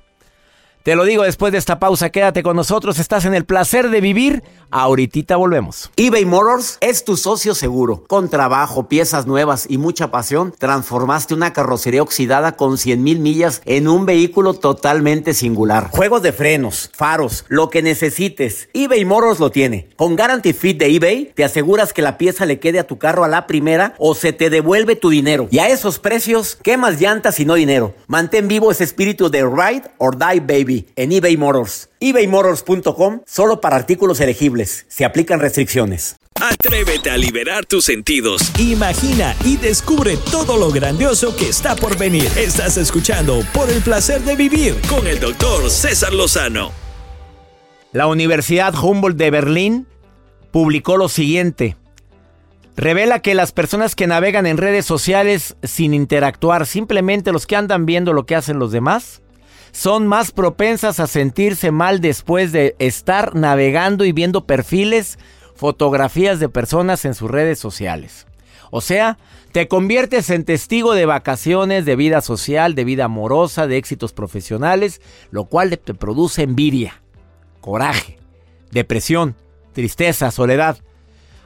Te 0.82 0.96
lo 0.96 1.04
digo 1.04 1.22
después 1.22 1.52
de 1.52 1.58
esta 1.58 1.78
pausa, 1.78 2.10
quédate 2.10 2.42
con 2.42 2.56
nosotros, 2.56 2.98
estás 2.98 3.24
en 3.24 3.34
el 3.34 3.44
placer 3.44 3.88
de 3.88 4.00
vivir 4.00 4.42
Ahorita 4.74 5.36
volvemos. 5.36 5.90
eBay 5.96 6.24
Motors 6.24 6.78
es 6.80 7.04
tu 7.04 7.18
socio 7.18 7.54
seguro. 7.54 8.04
Con 8.08 8.30
trabajo, 8.30 8.88
piezas 8.88 9.26
nuevas 9.26 9.66
y 9.68 9.76
mucha 9.76 10.10
pasión, 10.10 10.54
transformaste 10.58 11.34
una 11.34 11.52
carrocería 11.52 12.00
oxidada 12.02 12.56
con 12.56 12.78
100 12.78 13.02
mil 13.02 13.18
millas 13.18 13.60
en 13.66 13.86
un 13.86 14.06
vehículo 14.06 14.54
totalmente 14.54 15.34
singular. 15.34 15.90
Juegos 15.90 16.22
de 16.22 16.32
frenos, 16.32 16.90
faros, 16.94 17.44
lo 17.48 17.68
que 17.68 17.82
necesites, 17.82 18.70
eBay 18.72 19.04
Motors 19.04 19.40
lo 19.40 19.50
tiene. 19.50 19.90
Con 19.96 20.16
Guarantee 20.16 20.54
Fit 20.54 20.78
de 20.78 20.86
eBay, 20.86 21.32
te 21.34 21.44
aseguras 21.44 21.92
que 21.92 22.00
la 22.00 22.16
pieza 22.16 22.46
le 22.46 22.58
quede 22.58 22.78
a 22.78 22.86
tu 22.86 22.96
carro 22.96 23.24
a 23.24 23.28
la 23.28 23.46
primera 23.46 23.94
o 23.98 24.14
se 24.14 24.32
te 24.32 24.48
devuelve 24.48 24.96
tu 24.96 25.10
dinero. 25.10 25.48
Y 25.50 25.58
a 25.58 25.68
esos 25.68 25.98
precios, 25.98 26.56
¿qué 26.62 26.78
más 26.78 26.98
llantas 26.98 27.38
y 27.40 27.44
no 27.44 27.56
dinero? 27.56 27.94
Mantén 28.06 28.48
vivo 28.48 28.70
ese 28.70 28.84
espíritu 28.84 29.28
de 29.28 29.42
Ride 29.42 29.90
or 29.98 30.16
Die 30.16 30.40
Baby 30.40 30.71
en 30.96 31.12
eBay 31.12 31.36
Motors 31.36 31.88
ebaymotors.com 32.00 33.20
solo 33.26 33.60
para 33.60 33.76
artículos 33.76 34.20
elegibles. 34.20 34.86
Se 34.88 35.04
aplican 35.04 35.40
restricciones. 35.40 36.16
Atrévete 36.40 37.10
a 37.10 37.16
liberar 37.16 37.66
tus 37.66 37.84
sentidos. 37.84 38.50
Imagina 38.58 39.36
y 39.44 39.56
descubre 39.56 40.16
todo 40.30 40.56
lo 40.56 40.70
grandioso 40.70 41.36
que 41.36 41.48
está 41.48 41.76
por 41.76 41.96
venir. 41.96 42.28
Estás 42.36 42.76
escuchando 42.76 43.40
Por 43.54 43.70
el 43.70 43.80
placer 43.82 44.22
de 44.22 44.34
vivir 44.34 44.74
con 44.88 45.06
el 45.06 45.20
doctor 45.20 45.70
César 45.70 46.12
Lozano. 46.12 46.72
La 47.92 48.06
Universidad 48.08 48.74
Humboldt 48.74 49.16
de 49.16 49.30
Berlín 49.30 49.86
publicó 50.50 50.96
lo 50.96 51.08
siguiente. 51.08 51.76
Revela 52.76 53.20
que 53.20 53.34
las 53.34 53.52
personas 53.52 53.94
que 53.94 54.06
navegan 54.06 54.46
en 54.46 54.56
redes 54.56 54.86
sociales 54.86 55.56
sin 55.62 55.94
interactuar, 55.94 56.66
simplemente 56.66 57.30
los 57.30 57.46
que 57.46 57.54
andan 57.54 57.86
viendo 57.86 58.14
lo 58.14 58.24
que 58.24 58.34
hacen 58.34 58.58
los 58.58 58.72
demás, 58.72 59.21
son 59.72 60.06
más 60.06 60.30
propensas 60.30 61.00
a 61.00 61.06
sentirse 61.06 61.70
mal 61.70 62.00
después 62.00 62.52
de 62.52 62.76
estar 62.78 63.34
navegando 63.34 64.04
y 64.04 64.12
viendo 64.12 64.46
perfiles, 64.46 65.18
fotografías 65.54 66.38
de 66.38 66.48
personas 66.48 67.04
en 67.04 67.14
sus 67.14 67.30
redes 67.30 67.58
sociales. 67.58 68.26
O 68.70 68.80
sea, 68.80 69.18
te 69.52 69.68
conviertes 69.68 70.30
en 70.30 70.44
testigo 70.44 70.94
de 70.94 71.06
vacaciones, 71.06 71.84
de 71.84 71.96
vida 71.96 72.20
social, 72.20 72.74
de 72.74 72.84
vida 72.84 73.04
amorosa, 73.06 73.66
de 73.66 73.76
éxitos 73.76 74.12
profesionales, 74.12 75.00
lo 75.30 75.44
cual 75.44 75.78
te 75.78 75.94
produce 75.94 76.42
envidia, 76.42 77.02
coraje, 77.60 78.18
depresión, 78.70 79.36
tristeza, 79.72 80.30
soledad. 80.30 80.78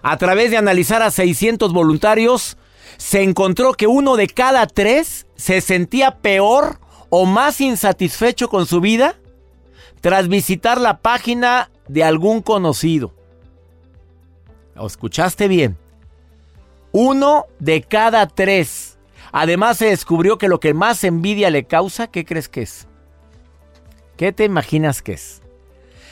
A 0.02 0.16
través 0.18 0.50
de 0.50 0.56
analizar 0.56 1.02
a 1.02 1.10
600 1.10 1.72
voluntarios, 1.72 2.56
se 2.96 3.22
encontró 3.22 3.72
que 3.72 3.86
uno 3.86 4.16
de 4.16 4.28
cada 4.28 4.66
tres 4.66 5.26
se 5.36 5.60
sentía 5.60 6.18
peor 6.18 6.78
o 7.18 7.24
más 7.24 7.62
insatisfecho 7.62 8.50
con 8.50 8.66
su 8.66 8.82
vida 8.82 9.14
tras 10.02 10.28
visitar 10.28 10.78
la 10.78 10.98
página 10.98 11.70
de 11.88 12.04
algún 12.04 12.42
conocido. 12.42 13.14
¿O 14.76 14.86
escuchaste 14.86 15.48
bien? 15.48 15.78
Uno 16.92 17.46
de 17.58 17.80
cada 17.80 18.26
tres. 18.26 18.98
Además 19.32 19.78
se 19.78 19.86
descubrió 19.86 20.36
que 20.36 20.48
lo 20.48 20.60
que 20.60 20.74
más 20.74 21.04
envidia 21.04 21.48
le 21.48 21.64
causa, 21.64 22.06
¿qué 22.06 22.26
crees 22.26 22.50
que 22.50 22.60
es? 22.60 22.86
¿Qué 24.18 24.30
te 24.32 24.44
imaginas 24.44 25.00
que 25.00 25.14
es? 25.14 25.40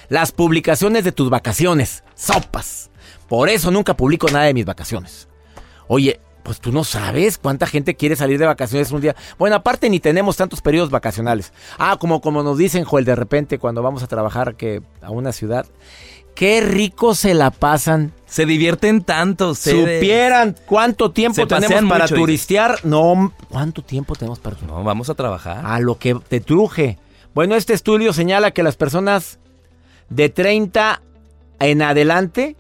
Las 0.08 0.32
publicaciones 0.32 1.04
de 1.04 1.12
tus 1.12 1.28
vacaciones. 1.28 2.02
Sopas. 2.14 2.90
Por 3.28 3.50
eso 3.50 3.70
nunca 3.70 3.94
publico 3.94 4.28
nada 4.28 4.46
de 4.46 4.54
mis 4.54 4.64
vacaciones. 4.64 5.28
Oye, 5.87 6.18
pues 6.44 6.60
tú 6.60 6.70
no 6.70 6.84
sabes 6.84 7.38
cuánta 7.38 7.66
gente 7.66 7.96
quiere 7.96 8.16
salir 8.16 8.38
de 8.38 8.46
vacaciones 8.46 8.92
un 8.92 9.00
día. 9.00 9.16
Bueno, 9.38 9.56
aparte 9.56 9.88
ni 9.88 9.98
tenemos 9.98 10.36
tantos 10.36 10.60
periodos 10.60 10.90
vacacionales. 10.90 11.52
Ah, 11.78 11.96
como, 11.98 12.20
como 12.20 12.42
nos 12.42 12.58
dicen, 12.58 12.84
Joel, 12.84 13.06
de 13.06 13.16
repente 13.16 13.58
cuando 13.58 13.82
vamos 13.82 14.02
a 14.02 14.06
trabajar 14.06 14.54
que 14.54 14.82
a 15.00 15.10
una 15.10 15.32
ciudad. 15.32 15.66
Qué 16.34 16.60
rico 16.60 17.14
se 17.14 17.32
la 17.32 17.50
pasan. 17.50 18.12
Se 18.26 18.44
divierten 18.44 19.04
tanto. 19.04 19.54
Se 19.54 19.70
Supieran 19.70 20.54
cuánto 20.66 21.12
tiempo 21.12 21.46
tenemos 21.46 21.88
para 21.88 22.04
mucho, 22.04 22.14
turistear. 22.16 22.84
No, 22.84 23.32
¿cuánto 23.48 23.82
tiempo 23.82 24.14
tenemos 24.14 24.38
para 24.38 24.56
turistear? 24.56 24.78
No, 24.78 24.84
vamos 24.84 25.08
a 25.08 25.14
trabajar. 25.14 25.64
A 25.64 25.80
lo 25.80 25.96
que 25.96 26.14
te 26.14 26.40
truje. 26.40 26.98
Bueno, 27.34 27.54
este 27.54 27.72
estudio 27.72 28.12
señala 28.12 28.50
que 28.50 28.62
las 28.62 28.76
personas 28.76 29.38
de 30.10 30.28
30 30.28 31.00
en 31.60 31.82
adelante 31.82 32.56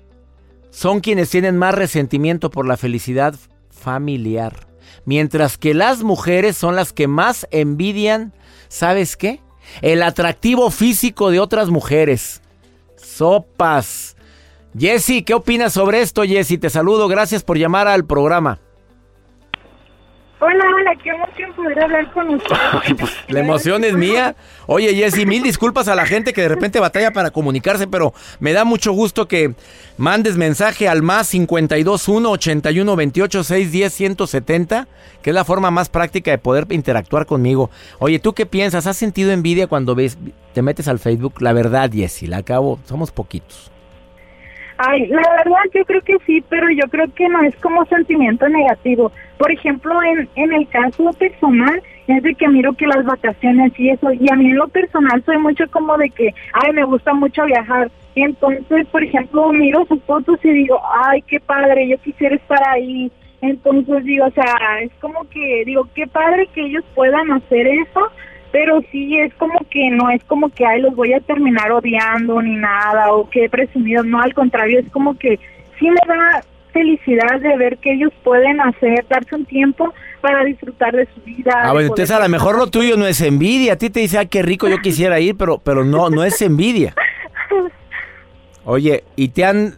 son 0.70 1.00
quienes 1.00 1.28
tienen 1.28 1.58
más 1.58 1.74
resentimiento 1.74 2.50
por 2.50 2.66
la 2.66 2.76
felicidad 2.76 3.34
familiar. 3.84 4.66
Mientras 5.04 5.58
que 5.58 5.74
las 5.74 6.02
mujeres 6.02 6.56
son 6.56 6.74
las 6.74 6.92
que 6.92 7.06
más 7.06 7.46
envidian, 7.50 8.32
¿sabes 8.68 9.16
qué? 9.16 9.40
El 9.82 10.02
atractivo 10.02 10.70
físico 10.70 11.30
de 11.30 11.40
otras 11.40 11.68
mujeres. 11.68 12.42
Sopas. 12.96 14.16
Jessy, 14.76 15.22
¿qué 15.22 15.34
opinas 15.34 15.74
sobre 15.74 16.00
esto, 16.00 16.22
Jessy? 16.24 16.58
Te 16.58 16.70
saludo, 16.70 17.06
gracias 17.06 17.44
por 17.44 17.58
llamar 17.58 17.86
al 17.86 18.04
programa. 18.04 18.58
Hola, 20.46 20.64
hola, 20.76 20.94
qué 21.02 21.08
emoción 21.08 21.54
poder 21.54 21.80
hablar 21.80 22.12
con 22.12 22.34
usted. 22.34 22.54
La 23.28 23.40
emoción 23.40 23.82
es 23.82 23.94
mía. 23.94 24.36
Oye, 24.66 24.94
Jessy, 24.94 25.24
mil 25.24 25.42
disculpas 25.42 25.88
a 25.88 25.94
la 25.94 26.04
gente 26.04 26.34
que 26.34 26.42
de 26.42 26.48
repente 26.48 26.80
batalla 26.80 27.12
para 27.12 27.30
comunicarse, 27.30 27.86
pero 27.86 28.12
me 28.40 28.52
da 28.52 28.66
mucho 28.66 28.92
gusto 28.92 29.26
que 29.26 29.54
mandes 29.96 30.36
mensaje 30.36 30.86
al 30.86 31.00
más 31.00 31.30
521 31.30 32.30
81 32.30 32.94
28 32.96 33.42
610 33.42 33.92
170, 33.94 34.86
que 35.22 35.30
es 35.30 35.34
la 35.34 35.46
forma 35.46 35.70
más 35.70 35.88
práctica 35.88 36.30
de 36.30 36.36
poder 36.36 36.66
interactuar 36.68 37.24
conmigo. 37.24 37.70
Oye, 37.98 38.18
¿tú 38.18 38.34
qué 38.34 38.44
piensas? 38.44 38.86
¿Has 38.86 38.98
sentido 38.98 39.32
envidia 39.32 39.66
cuando 39.66 39.94
ves, 39.94 40.18
te 40.52 40.60
metes 40.60 40.88
al 40.88 40.98
Facebook? 40.98 41.40
La 41.40 41.54
verdad, 41.54 41.90
Jessy, 41.90 42.26
la 42.26 42.38
acabo, 42.38 42.78
somos 42.84 43.10
poquitos. 43.12 43.72
Ay, 44.76 45.06
la 45.06 45.22
verdad 45.38 45.56
yo 45.72 45.84
creo 45.86 46.02
que 46.02 46.16
sí, 46.26 46.44
pero 46.50 46.66
yo 46.70 46.90
creo 46.90 47.06
que 47.14 47.28
no 47.28 47.42
es 47.44 47.54
como 47.56 47.86
sentimiento 47.86 48.46
negativo. 48.48 49.10
Por 49.38 49.50
ejemplo, 49.50 50.00
en, 50.02 50.28
en 50.36 50.52
el 50.52 50.68
caso 50.68 51.12
personal, 51.12 51.82
es 52.06 52.22
de 52.22 52.34
que 52.34 52.48
miro 52.48 52.72
que 52.74 52.86
las 52.86 53.04
vacaciones 53.04 53.72
y 53.78 53.90
eso, 53.90 54.12
y 54.12 54.30
a 54.30 54.36
mí 54.36 54.50
en 54.50 54.56
lo 54.56 54.68
personal 54.68 55.22
soy 55.24 55.38
mucho 55.38 55.64
como 55.70 55.96
de 55.96 56.10
que, 56.10 56.34
ay, 56.52 56.72
me 56.72 56.84
gusta 56.84 57.14
mucho 57.14 57.44
viajar. 57.44 57.90
Y 58.14 58.22
entonces, 58.22 58.86
por 58.88 59.02
ejemplo, 59.02 59.52
miro 59.52 59.84
sus 59.86 60.02
fotos 60.04 60.38
y 60.44 60.50
digo, 60.50 60.80
ay, 61.04 61.22
qué 61.22 61.40
padre, 61.40 61.88
yo 61.88 61.98
quisiera 61.98 62.36
estar 62.36 62.62
ahí. 62.68 63.10
Entonces 63.40 64.04
digo, 64.04 64.26
o 64.26 64.30
sea, 64.30 64.80
es 64.80 64.92
como 65.00 65.28
que, 65.28 65.64
digo, 65.66 65.88
qué 65.94 66.06
padre 66.06 66.48
que 66.54 66.62
ellos 66.62 66.84
puedan 66.94 67.30
hacer 67.32 67.66
eso, 67.66 68.10
pero 68.52 68.80
sí 68.92 69.18
es 69.18 69.34
como 69.34 69.58
que 69.68 69.90
no 69.90 70.10
es 70.10 70.22
como 70.24 70.48
que 70.48 70.64
ay 70.64 70.80
los 70.80 70.94
voy 70.94 71.12
a 71.12 71.18
terminar 71.18 71.72
odiando 71.72 72.40
ni 72.40 72.54
nada 72.54 73.12
o 73.12 73.28
que 73.28 73.48
presumido 73.48 74.04
no 74.04 74.20
al 74.20 74.32
contrario 74.32 74.78
es 74.78 74.88
como 74.92 75.18
que 75.18 75.40
sí 75.76 75.90
me 75.90 75.98
da 76.06 76.40
felicidad 76.74 77.40
de 77.40 77.56
ver 77.56 77.78
que 77.78 77.94
ellos 77.94 78.12
pueden 78.22 78.60
hacer 78.60 79.06
darse 79.08 79.34
un 79.34 79.46
tiempo 79.46 79.94
para 80.20 80.44
disfrutar 80.44 80.92
de 80.94 81.08
su 81.14 81.22
vida 81.22 81.52
Ah, 81.54 81.72
bueno, 81.72 81.88
entonces 81.88 82.10
a 82.10 82.20
lo 82.20 82.28
mejor 82.28 82.58
lo 82.58 82.66
tuyo 82.66 82.98
no 82.98 83.06
es 83.06 83.22
envidia. 83.22 83.74
A 83.74 83.76
ti 83.76 83.88
te 83.88 84.00
dice, 84.00 84.18
ah, 84.18 84.26
qué 84.26 84.42
rico, 84.42 84.68
yo 84.68 84.78
quisiera 84.82 85.18
ir, 85.20 85.36
pero, 85.36 85.58
pero 85.58 85.84
no, 85.84 86.10
no 86.10 86.22
es 86.24 86.42
envidia. 86.42 86.94
Oye, 88.66 89.04
¿y 89.16 89.28
te 89.28 89.46
han, 89.46 89.74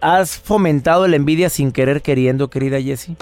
has 0.00 0.40
fomentado 0.40 1.06
la 1.06 1.14
envidia 1.14 1.48
sin 1.48 1.70
querer 1.70 2.02
queriendo, 2.02 2.48
querida 2.48 2.80
Jessie? 2.80 3.16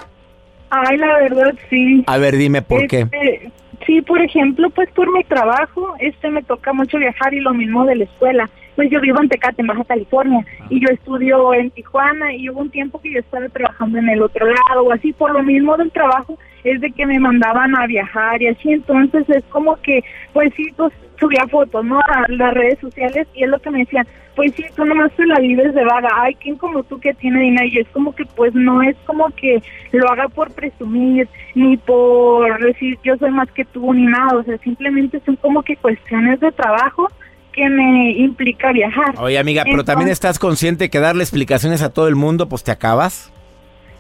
ay 0.68 0.96
la 0.96 1.18
verdad 1.18 1.54
sí 1.70 2.02
A 2.08 2.18
ver, 2.18 2.36
dime 2.36 2.60
por 2.60 2.88
qué. 2.88 3.02
Este, 3.02 3.52
Sí, 3.86 4.02
por 4.02 4.20
ejemplo, 4.20 4.68
pues 4.70 4.90
por 4.90 5.12
mi 5.12 5.22
trabajo, 5.24 5.94
este 6.00 6.28
me 6.30 6.42
toca 6.42 6.72
mucho 6.72 6.98
viajar 6.98 7.32
y 7.34 7.40
lo 7.40 7.54
mismo 7.54 7.84
de 7.84 7.94
la 7.96 8.04
escuela. 8.04 8.50
Pues 8.76 8.90
yo 8.90 9.00
vivo 9.00 9.20
en 9.20 9.28
Tecate, 9.28 9.62
en 9.62 9.66
Baja 9.66 9.84
California, 9.84 10.44
y 10.68 10.80
yo 10.80 10.88
estudio 10.92 11.54
en 11.54 11.70
Tijuana 11.70 12.32
y 12.34 12.48
hubo 12.50 12.60
un 12.60 12.70
tiempo 12.70 13.00
que 13.00 13.12
yo 13.12 13.20
estaba 13.20 13.48
trabajando 13.48 13.98
en 13.98 14.08
el 14.10 14.22
otro 14.22 14.46
lado 14.46 14.82
o 14.84 14.92
así, 14.92 15.12
por 15.12 15.32
lo 15.32 15.42
mismo 15.42 15.76
del 15.76 15.90
trabajo 15.90 16.38
es 16.62 16.80
de 16.80 16.90
que 16.90 17.06
me 17.06 17.18
mandaban 17.18 17.76
a 17.76 17.86
viajar 17.86 18.42
y 18.42 18.48
así, 18.48 18.72
entonces 18.72 19.28
es 19.30 19.44
como 19.44 19.76
que, 19.82 20.02
pues 20.32 20.52
sí, 20.56 20.68
pues 20.76 20.92
subía 21.18 21.46
fotos, 21.48 21.84
¿no? 21.84 21.98
A 22.00 22.26
las 22.28 22.52
redes 22.54 22.78
sociales 22.80 23.26
y 23.34 23.44
es 23.44 23.48
lo 23.48 23.58
que 23.60 23.70
me 23.70 23.78
decían, 23.80 24.06
pues 24.34 24.52
sí, 24.54 24.64
tú 24.74 24.84
nomás 24.84 25.12
te 25.12 25.24
la 25.26 25.38
vives 25.38 25.74
de 25.74 25.84
vaga, 25.84 26.10
ay, 26.14 26.34
¿quién 26.34 26.56
como 26.56 26.82
tú 26.82 27.00
que 27.00 27.14
tiene 27.14 27.40
dinero? 27.40 27.66
Y 27.66 27.78
es 27.78 27.88
como 27.88 28.14
que, 28.14 28.26
pues 28.26 28.54
no 28.54 28.82
es 28.82 28.96
como 29.06 29.30
que 29.30 29.62
lo 29.92 30.10
haga 30.10 30.28
por 30.28 30.52
presumir, 30.52 31.28
ni 31.54 31.76
por 31.78 32.58
decir 32.62 32.98
yo 33.02 33.16
soy 33.16 33.30
más 33.30 33.50
que 33.52 33.64
tú, 33.64 33.94
ni 33.94 34.04
nada, 34.04 34.36
o 34.36 34.42
sea, 34.42 34.58
simplemente 34.58 35.20
son 35.24 35.36
como 35.36 35.62
que 35.62 35.76
cuestiones 35.76 36.40
de 36.40 36.52
trabajo 36.52 37.08
que 37.56 37.68
me 37.70 38.12
implica 38.12 38.70
viajar. 38.70 39.14
Oye, 39.18 39.38
amiga, 39.38 39.64
pero 39.64 39.82
también 39.82 40.10
estás 40.10 40.38
consciente 40.38 40.90
que 40.90 41.00
darle 41.00 41.24
explicaciones 41.24 41.82
a 41.82 41.88
todo 41.88 42.06
el 42.06 42.14
mundo, 42.14 42.48
pues 42.48 42.62
te 42.62 42.70
acabas. 42.70 43.32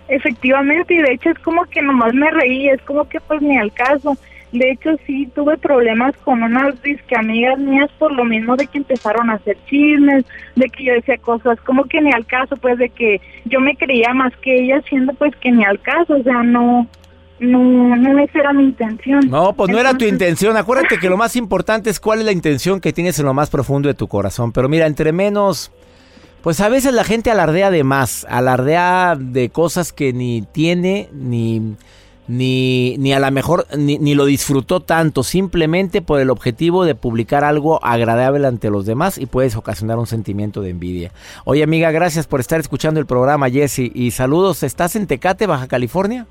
Efectivamente, 0.08 0.94
y 0.94 0.98
de 0.98 1.14
hecho 1.14 1.30
es 1.30 1.38
como 1.40 1.64
que 1.64 1.82
nomás 1.82 2.14
me 2.14 2.30
reí, 2.30 2.68
es 2.68 2.80
como 2.82 3.08
que 3.08 3.18
pues 3.20 3.40
ni 3.42 3.58
al 3.58 3.72
caso. 3.72 4.16
De 4.52 4.70
hecho 4.70 4.90
sí 5.06 5.28
tuve 5.34 5.56
problemas 5.56 6.14
con 6.18 6.42
unas 6.42 6.80
disque 6.82 7.16
amigas 7.16 7.58
mías 7.58 7.90
por 7.98 8.12
lo 8.12 8.24
mismo 8.24 8.56
de 8.56 8.66
que 8.68 8.78
empezaron 8.78 9.28
a 9.30 9.34
hacer 9.34 9.56
chismes, 9.66 10.24
de 10.54 10.68
que 10.68 10.84
yo 10.84 10.92
decía 10.92 11.16
cosas 11.18 11.60
como 11.62 11.84
que 11.84 12.00
ni 12.00 12.12
al 12.12 12.24
caso, 12.26 12.56
pues 12.56 12.78
de 12.78 12.90
que 12.90 13.20
yo 13.46 13.58
me 13.58 13.74
creía 13.74 14.14
más 14.14 14.36
que 14.36 14.54
ellas 14.54 14.84
siendo 14.88 15.12
pues 15.14 15.34
que 15.36 15.50
ni 15.50 15.64
al 15.64 15.80
caso, 15.80 16.14
o 16.14 16.22
sea, 16.22 16.42
no, 16.44 16.86
no, 17.38 17.96
no 17.96 18.18
esa 18.18 18.38
era 18.38 18.52
mi 18.52 18.64
intención. 18.64 19.20
No, 19.28 19.52
pues 19.52 19.70
no 19.70 19.78
era 19.78 19.96
tu 19.96 20.04
intención. 20.04 20.56
Acuérdate 20.56 20.98
que 20.98 21.10
lo 21.10 21.16
más 21.16 21.36
importante 21.36 21.90
es 21.90 22.00
cuál 22.00 22.20
es 22.20 22.24
la 22.24 22.32
intención 22.32 22.80
que 22.80 22.92
tienes 22.92 23.18
en 23.18 23.26
lo 23.26 23.34
más 23.34 23.50
profundo 23.50 23.88
de 23.88 23.94
tu 23.94 24.08
corazón. 24.08 24.52
Pero 24.52 24.68
mira, 24.68 24.86
entre 24.86 25.12
menos, 25.12 25.70
pues 26.42 26.60
a 26.60 26.68
veces 26.68 26.94
la 26.94 27.04
gente 27.04 27.30
alardea 27.30 27.70
de 27.70 27.84
más, 27.84 28.26
alardea 28.30 29.16
de 29.18 29.50
cosas 29.50 29.92
que 29.92 30.14
ni 30.14 30.42
tiene, 30.50 31.10
ni, 31.12 31.76
ni, 32.26 32.96
ni 32.98 33.12
a 33.12 33.18
lo 33.18 33.30
mejor 33.30 33.66
ni, 33.76 33.98
ni 33.98 34.14
lo 34.14 34.24
disfrutó 34.24 34.80
tanto, 34.80 35.22
simplemente 35.22 36.00
por 36.00 36.20
el 36.20 36.30
objetivo 36.30 36.86
de 36.86 36.94
publicar 36.94 37.44
algo 37.44 37.84
agradable 37.84 38.46
ante 38.46 38.70
los 38.70 38.86
demás 38.86 39.18
y 39.18 39.26
puedes 39.26 39.56
ocasionar 39.56 39.98
un 39.98 40.06
sentimiento 40.06 40.62
de 40.62 40.70
envidia. 40.70 41.12
Oye 41.44 41.62
amiga, 41.62 41.90
gracias 41.90 42.26
por 42.26 42.40
estar 42.40 42.60
escuchando 42.60 42.98
el 42.98 43.06
programa, 43.06 43.50
Jessy, 43.50 43.92
y 43.94 44.12
saludos. 44.12 44.62
¿Estás 44.62 44.96
en 44.96 45.06
Tecate, 45.06 45.46
Baja 45.46 45.68
California? 45.68 46.26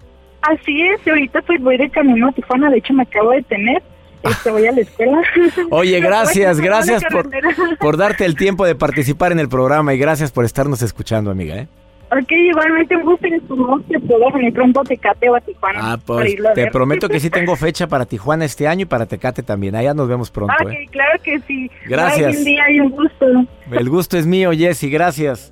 Así 0.50 0.82
es, 0.82 1.06
y 1.06 1.10
ahorita 1.10 1.42
pues 1.42 1.62
voy 1.62 1.78
de 1.78 1.90
camino 1.90 2.28
a 2.28 2.32
Tijuana, 2.32 2.70
de 2.70 2.78
hecho 2.78 2.94
me 2.94 3.04
acabo 3.04 3.32
de 3.32 3.42
tener, 3.44 3.82
este, 4.24 4.52
voy 4.52 4.68
a 4.68 4.72
la 4.72 4.82
escuela. 4.82 5.22
Oye, 5.72 6.00
gracias, 6.00 6.60
gracias 6.62 7.04
por, 7.06 7.30
por 7.80 7.98
darte 7.98 8.26
el 8.26 8.36
tiempo 8.36 8.66
de 8.66 8.76
participar 8.76 9.32
en 9.32 9.40
el 9.40 9.50
programa 9.50 9.94
y 9.94 9.98
gracias 9.98 10.32
por 10.32 10.46
estarnos 10.46 10.82
escuchando, 10.82 11.32
amiga. 11.32 11.56
¿eh? 11.56 11.68
Ok, 12.12 12.32
igualmente 12.32 12.96
un 12.96 13.04
gusto 13.04 13.28
esperamos 13.28 13.82
que 13.90 14.00
pueda 14.00 14.30
venir 14.32 14.54
pronto 14.54 14.80
a 14.80 14.84
Tecate 14.84 15.30
o 15.30 15.36
a 15.36 15.42
Tijuana. 15.42 15.80
Ah, 15.82 15.98
pues 16.04 16.36
te 16.54 16.70
prometo 16.70 17.10
que 17.10 17.20
sí 17.20 17.30
tengo 17.30 17.56
fecha 17.56 17.88
para 17.88 18.06
Tijuana 18.06 18.46
este 18.46 18.68
año 18.68 18.84
y 18.84 18.86
para 18.86 19.08
Tecate 19.08 19.42
también. 19.42 19.76
Allá 19.76 19.94
nos 19.94 20.08
vemos 20.08 20.30
pronto. 20.30 20.54
Ok, 20.62 20.72
¿eh? 20.72 20.88
claro 20.92 21.20
que 21.24 21.40
sí. 21.42 21.70
Gracias. 21.88 22.28
Bye, 22.28 22.34
buen 22.34 22.46
día 22.46 22.72
y 22.72 22.80
un 22.80 22.90
gusto. 22.92 23.26
El 23.72 23.90
gusto 23.90 24.18
es 24.18 24.28
mío, 24.28 24.52
Jessy, 24.52 24.90
gracias. 24.90 25.52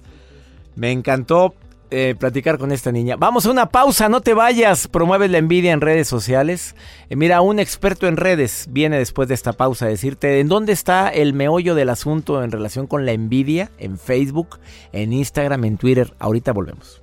Me 0.76 0.92
encantó 0.92 1.56
eh, 1.94 2.16
platicar 2.16 2.58
con 2.58 2.72
esta 2.72 2.92
niña. 2.92 3.16
Vamos 3.16 3.46
a 3.46 3.52
una 3.52 3.70
pausa, 3.70 4.10
no 4.10 4.22
te 4.22 4.34
vayas. 4.34 4.88
Promueves 4.88 5.30
la 5.30 5.38
envidia 5.38 5.72
en 5.72 5.82
redes 5.82 6.08
sociales. 6.08 6.76
Eh, 7.10 7.16
mira, 7.16 7.42
un 7.42 7.60
experto 7.60 8.08
en 8.08 8.18
redes 8.18 8.66
viene 8.72 8.98
después 8.98 9.28
de 9.28 9.36
esta 9.36 9.54
pausa 9.54 9.86
a 9.86 9.90
decirte 9.90 10.40
en 10.40 10.48
dónde 10.48 10.74
está 10.74 11.10
el 11.10 11.34
meollo 11.34 11.76
del 11.76 11.90
asunto 11.90 12.44
en 12.44 12.52
relación 12.52 12.88
con 12.88 13.06
la 13.06 13.12
envidia 13.12 13.70
en 13.78 14.00
Facebook, 14.00 14.60
en 14.92 15.14
Instagram, 15.14 15.66
en 15.66 15.78
Twitter. 15.78 16.16
Ahorita 16.18 16.52
volvemos 16.52 17.03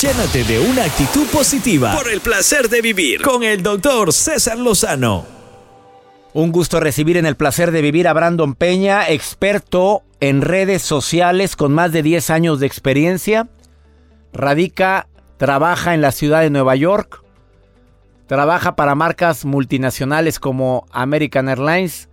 Llénate 0.00 0.42
de 0.44 0.58
una 0.58 0.84
actitud 0.84 1.26
positiva 1.28 1.94
por 1.94 2.10
el 2.10 2.20
placer 2.20 2.68
de 2.68 2.82
vivir 2.82 3.22
con 3.22 3.44
el 3.44 3.62
doctor 3.62 4.12
César 4.12 4.58
Lozano. 4.58 5.24
Un 6.32 6.50
gusto 6.50 6.80
recibir 6.80 7.16
en 7.16 7.26
el 7.26 7.36
placer 7.36 7.70
de 7.70 7.80
vivir 7.80 8.08
a 8.08 8.12
Brandon 8.12 8.54
Peña, 8.54 9.08
experto 9.08 10.02
en 10.18 10.40
redes 10.40 10.82
sociales 10.82 11.54
con 11.54 11.72
más 11.72 11.92
de 11.92 12.02
10 12.02 12.30
años 12.30 12.60
de 12.60 12.66
experiencia. 12.66 13.48
Radica, 14.32 15.06
trabaja 15.36 15.94
en 15.94 16.00
la 16.00 16.10
ciudad 16.10 16.40
de 16.40 16.50
Nueva 16.50 16.74
York. 16.74 17.22
Trabaja 18.26 18.74
para 18.74 18.96
marcas 18.96 19.44
multinacionales 19.44 20.40
como 20.40 20.86
American 20.90 21.48
Airlines, 21.48 22.08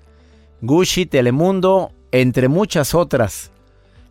Gucci, 0.61 1.07
Telemundo, 1.07 1.93
entre 2.11 2.47
muchas 2.47 2.93
otras. 2.93 3.51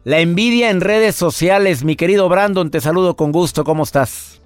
La 0.02 0.20
envidia 0.20 0.70
en 0.70 0.80
redes 0.80 1.14
sociales, 1.14 1.84
mi 1.84 1.94
querido 1.94 2.28
Brandon, 2.30 2.70
te 2.70 2.80
saludo 2.80 3.16
con 3.16 3.32
gusto, 3.32 3.64
¿cómo 3.64 3.82
estás? 3.82 4.40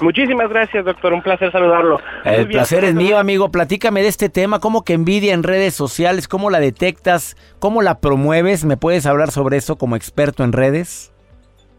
Muchísimas 0.00 0.50
gracias, 0.50 0.84
doctor, 0.84 1.14
un 1.14 1.22
placer 1.22 1.50
saludarlo. 1.50 1.98
El 2.24 2.48
placer 2.48 2.84
es 2.84 2.94
mío, 2.94 3.18
amigo. 3.18 3.50
Platícame 3.50 4.02
de 4.02 4.08
este 4.08 4.28
tema, 4.28 4.60
¿cómo 4.60 4.84
que 4.84 4.92
envidia 4.92 5.32
en 5.32 5.42
redes 5.42 5.72
sociales? 5.72 6.28
¿Cómo 6.28 6.50
la 6.50 6.60
detectas? 6.60 7.38
¿Cómo 7.58 7.80
la 7.80 8.00
promueves? 8.00 8.66
¿Me 8.66 8.76
puedes 8.76 9.06
hablar 9.06 9.30
sobre 9.30 9.56
eso 9.56 9.76
como 9.76 9.96
experto 9.96 10.44
en 10.44 10.52
redes? 10.52 11.14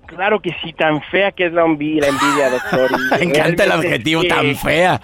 Claro 0.08 0.40
que 0.40 0.56
sí, 0.64 0.74
tan 0.74 1.02
fea 1.04 1.32
que 1.32 1.46
es 1.46 1.54
la 1.54 1.64
envidia, 1.66 2.50
doctor. 2.50 2.90
Me 3.20 3.26
encanta 3.26 3.66
el 3.66 3.72
adjetivo, 3.72 4.24
tan 4.24 4.56
fea. 4.56 5.00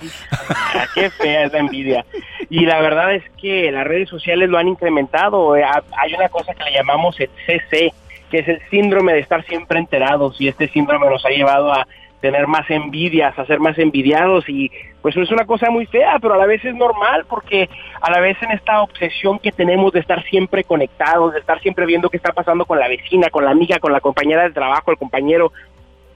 Qué 0.95 1.09
fea 1.09 1.43
es 1.43 1.53
la 1.53 1.59
envidia. 1.59 2.05
Y 2.49 2.65
la 2.65 2.79
verdad 2.79 3.13
es 3.13 3.23
que 3.39 3.71
las 3.71 3.85
redes 3.85 4.09
sociales 4.09 4.49
lo 4.49 4.57
han 4.57 4.69
incrementado. 4.69 5.55
Eh, 5.57 5.63
hay 5.63 6.13
una 6.13 6.29
cosa 6.29 6.53
que 6.53 6.63
le 6.63 6.73
llamamos 6.73 7.19
el 7.19 7.29
CC, 7.45 7.93
que 8.31 8.39
es 8.39 8.47
el 8.47 8.61
síndrome 8.69 9.13
de 9.13 9.19
estar 9.19 9.45
siempre 9.45 9.77
enterados. 9.77 10.39
Y 10.39 10.47
este 10.47 10.69
síndrome 10.69 11.07
nos 11.09 11.25
ha 11.25 11.29
llevado 11.29 11.73
a 11.73 11.85
tener 12.23 12.47
más 12.47 12.69
envidias, 12.69 13.37
a 13.37 13.45
ser 13.45 13.59
más 13.59 13.77
envidiados 13.77 14.47
y 14.47 14.71
pues 15.01 15.13
es 15.17 15.29
una 15.29 15.45
cosa 15.45 15.69
muy 15.69 15.85
fea, 15.87 16.19
pero 16.21 16.35
a 16.35 16.37
la 16.37 16.45
vez 16.45 16.63
es 16.63 16.73
normal 16.73 17.25
porque 17.27 17.69
a 17.99 18.09
la 18.09 18.21
vez 18.21 18.41
en 18.41 18.51
esta 18.51 18.81
obsesión 18.81 19.39
que 19.39 19.51
tenemos 19.51 19.91
de 19.91 19.99
estar 19.99 20.23
siempre 20.23 20.63
conectados, 20.63 21.33
de 21.33 21.41
estar 21.41 21.59
siempre 21.59 21.85
viendo 21.85 22.09
qué 22.09 22.15
está 22.15 22.31
pasando 22.31 22.63
con 22.63 22.79
la 22.79 22.87
vecina, 22.87 23.27
con 23.29 23.43
la 23.43 23.51
amiga, 23.51 23.77
con 23.79 23.91
la 23.91 23.99
compañera 23.99 24.43
de 24.43 24.51
trabajo, 24.51 24.89
el 24.89 24.97
compañero, 24.97 25.51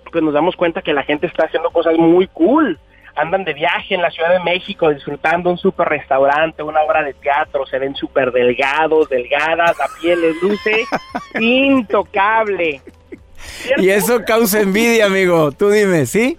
pues 0.10 0.24
nos 0.24 0.34
damos 0.34 0.56
cuenta 0.56 0.82
que 0.82 0.94
la 0.94 1.04
gente 1.04 1.28
está 1.28 1.48
haciendo 1.48 1.72
cosas 1.72 1.98
muy 1.98 2.28
cool. 2.28 2.80
Andan 3.18 3.44
de 3.44 3.54
viaje 3.54 3.96
en 3.96 4.02
la 4.02 4.10
Ciudad 4.10 4.32
de 4.32 4.40
México 4.46 4.90
disfrutando 4.94 5.50
un 5.50 5.58
super 5.58 5.90
restaurante, 5.90 6.64
una 6.64 6.84
obra 6.84 7.04
de 7.04 7.16
teatro, 7.16 7.66
se 7.66 7.80
ven 7.80 7.96
súper 7.96 8.32
delgados, 8.32 9.10
delgadas, 9.10 9.78
la 9.78 9.88
piel 10.00 10.22
les 10.22 10.42
luce 10.42 10.86
intocable. 11.42 12.80
Y 13.78 13.90
eso 13.90 14.24
causa 14.26 14.62
envidia, 14.62 15.06
amigo. 15.06 15.52
Tú 15.52 15.70
dime, 15.70 16.06
¿sí? 16.06 16.38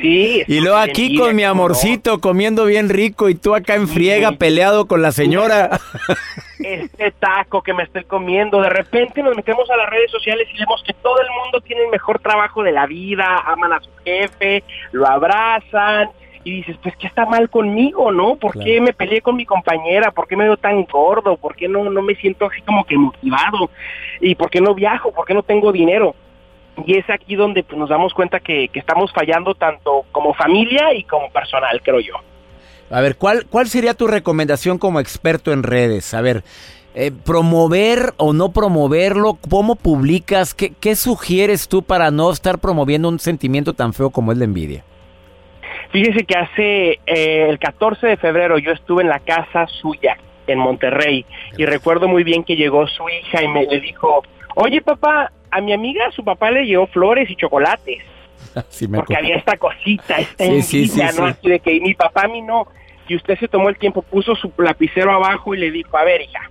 Sí. 0.00 0.44
Y 0.48 0.60
luego 0.60 0.76
aquí 0.76 1.16
con 1.16 1.34
mi 1.34 1.44
amorcito 1.44 2.20
comiendo 2.20 2.66
bien 2.66 2.88
rico 2.88 3.28
y 3.28 3.34
tú 3.34 3.54
acá 3.54 3.74
en 3.74 3.88
friega 3.88 4.32
peleado 4.32 4.86
con 4.86 5.02
la 5.02 5.12
señora. 5.12 5.80
Este 6.58 7.12
taco 7.12 7.62
que 7.62 7.74
me 7.74 7.82
estoy 7.82 8.04
comiendo, 8.04 8.60
de 8.60 8.70
repente 8.70 9.22
nos 9.22 9.36
metemos 9.36 9.70
a 9.70 9.76
las 9.76 9.88
redes 9.90 10.10
sociales 10.10 10.48
y 10.52 10.58
vemos 10.58 10.82
que 10.84 10.94
todo 10.94 11.20
el 11.20 11.28
mundo 11.42 11.60
tiene 11.60 11.84
el 11.84 11.90
mejor 11.90 12.18
trabajo 12.18 12.62
de 12.62 12.72
la 12.72 12.86
vida, 12.86 13.44
aman 13.46 13.74
a 13.74 13.80
su 13.80 13.90
jefe, 14.02 14.64
lo 14.90 15.06
abrazan 15.06 16.08
y 16.46 16.58
dices, 16.58 16.76
pues, 16.80 16.94
¿qué 16.96 17.08
está 17.08 17.26
mal 17.26 17.50
conmigo, 17.50 18.12
no? 18.12 18.36
¿Por 18.36 18.56
qué 18.56 18.80
me 18.80 18.92
peleé 18.92 19.20
con 19.20 19.34
mi 19.34 19.44
compañera? 19.44 20.12
¿Por 20.12 20.28
qué 20.28 20.36
me 20.36 20.44
veo 20.44 20.56
tan 20.56 20.84
gordo? 20.84 21.36
¿Por 21.36 21.56
qué 21.56 21.66
no, 21.66 21.90
no 21.90 22.02
me 22.02 22.14
siento 22.14 22.46
así 22.46 22.62
como 22.62 22.84
que 22.84 22.96
motivado? 22.96 23.68
¿Y 24.20 24.36
por 24.36 24.48
qué 24.48 24.60
no 24.60 24.72
viajo? 24.72 25.10
¿Por 25.10 25.26
qué 25.26 25.34
no 25.34 25.42
tengo 25.42 25.72
dinero? 25.72 26.14
Y 26.86 26.98
es 26.98 27.10
aquí 27.10 27.34
donde 27.34 27.64
pues, 27.64 27.76
nos 27.76 27.88
damos 27.88 28.14
cuenta 28.14 28.38
que, 28.38 28.70
estamos 28.74 29.12
fallando 29.12 29.56
tanto 29.56 30.04
como 30.12 30.34
familia 30.34 30.94
y 30.94 31.02
como 31.02 31.28
personal, 31.30 31.82
creo 31.82 31.98
yo. 31.98 32.14
A 32.90 33.00
ver, 33.00 33.16
¿cuál, 33.16 33.46
cuál 33.46 33.66
sería 33.66 33.94
tu 33.94 34.06
recomendación 34.06 34.78
como 34.78 35.00
experto 35.00 35.52
en 35.52 35.64
redes? 35.64 36.14
A 36.14 36.20
ver, 36.20 36.44
eh, 36.94 37.10
promover 37.10 38.14
o 38.18 38.32
no 38.32 38.52
promoverlo, 38.52 39.36
¿cómo 39.50 39.74
publicas? 39.74 40.54
¿Qué, 40.54 40.72
¿Qué 40.78 40.94
sugieres 40.94 41.66
tú 41.66 41.82
para 41.82 42.12
no 42.12 42.30
estar 42.30 42.60
promoviendo 42.60 43.08
un 43.08 43.18
sentimiento 43.18 43.74
tan 43.74 43.92
feo 43.92 44.10
como 44.10 44.30
es 44.30 44.38
la 44.38 44.44
envidia? 44.44 44.84
Fíjese 45.96 46.24
que 46.24 46.36
hace 46.36 47.00
eh, 47.06 47.48
el 47.48 47.58
14 47.58 48.06
de 48.06 48.16
febrero 48.18 48.58
yo 48.58 48.72
estuve 48.72 49.02
en 49.02 49.08
la 49.08 49.18
casa 49.18 49.66
suya 49.66 50.18
en 50.46 50.58
Monterrey 50.58 51.24
y 51.56 51.64
recuerdo 51.64 52.06
muy 52.06 52.22
bien 52.22 52.44
que 52.44 52.54
llegó 52.54 52.86
su 52.86 53.08
hija 53.08 53.42
y 53.42 53.48
me 53.48 53.64
le 53.64 53.80
dijo, 53.80 54.22
oye 54.56 54.82
papá, 54.82 55.32
a 55.50 55.60
mi 55.62 55.72
amiga 55.72 56.10
su 56.10 56.22
papá 56.22 56.50
le 56.50 56.66
llevó 56.66 56.86
flores 56.88 57.30
y 57.30 57.36
chocolates. 57.36 58.02
porque 58.94 59.16
había 59.16 59.36
esta 59.36 59.56
cosita, 59.56 60.16
esta 60.18 60.44
envidia, 60.44 61.12
¿no? 61.12 61.24
Así 61.24 61.48
de 61.48 61.60
que 61.60 61.80
mi 61.80 61.94
papá 61.94 62.24
a 62.24 62.28
mí 62.28 62.42
no. 62.42 62.68
Y 63.08 63.16
usted 63.16 63.38
se 63.38 63.48
tomó 63.48 63.70
el 63.70 63.78
tiempo, 63.78 64.02
puso 64.02 64.36
su 64.36 64.52
lapicero 64.58 65.12
abajo 65.12 65.54
y 65.54 65.60
le 65.60 65.70
dijo, 65.70 65.96
a 65.96 66.04
ver 66.04 66.20
hija, 66.20 66.50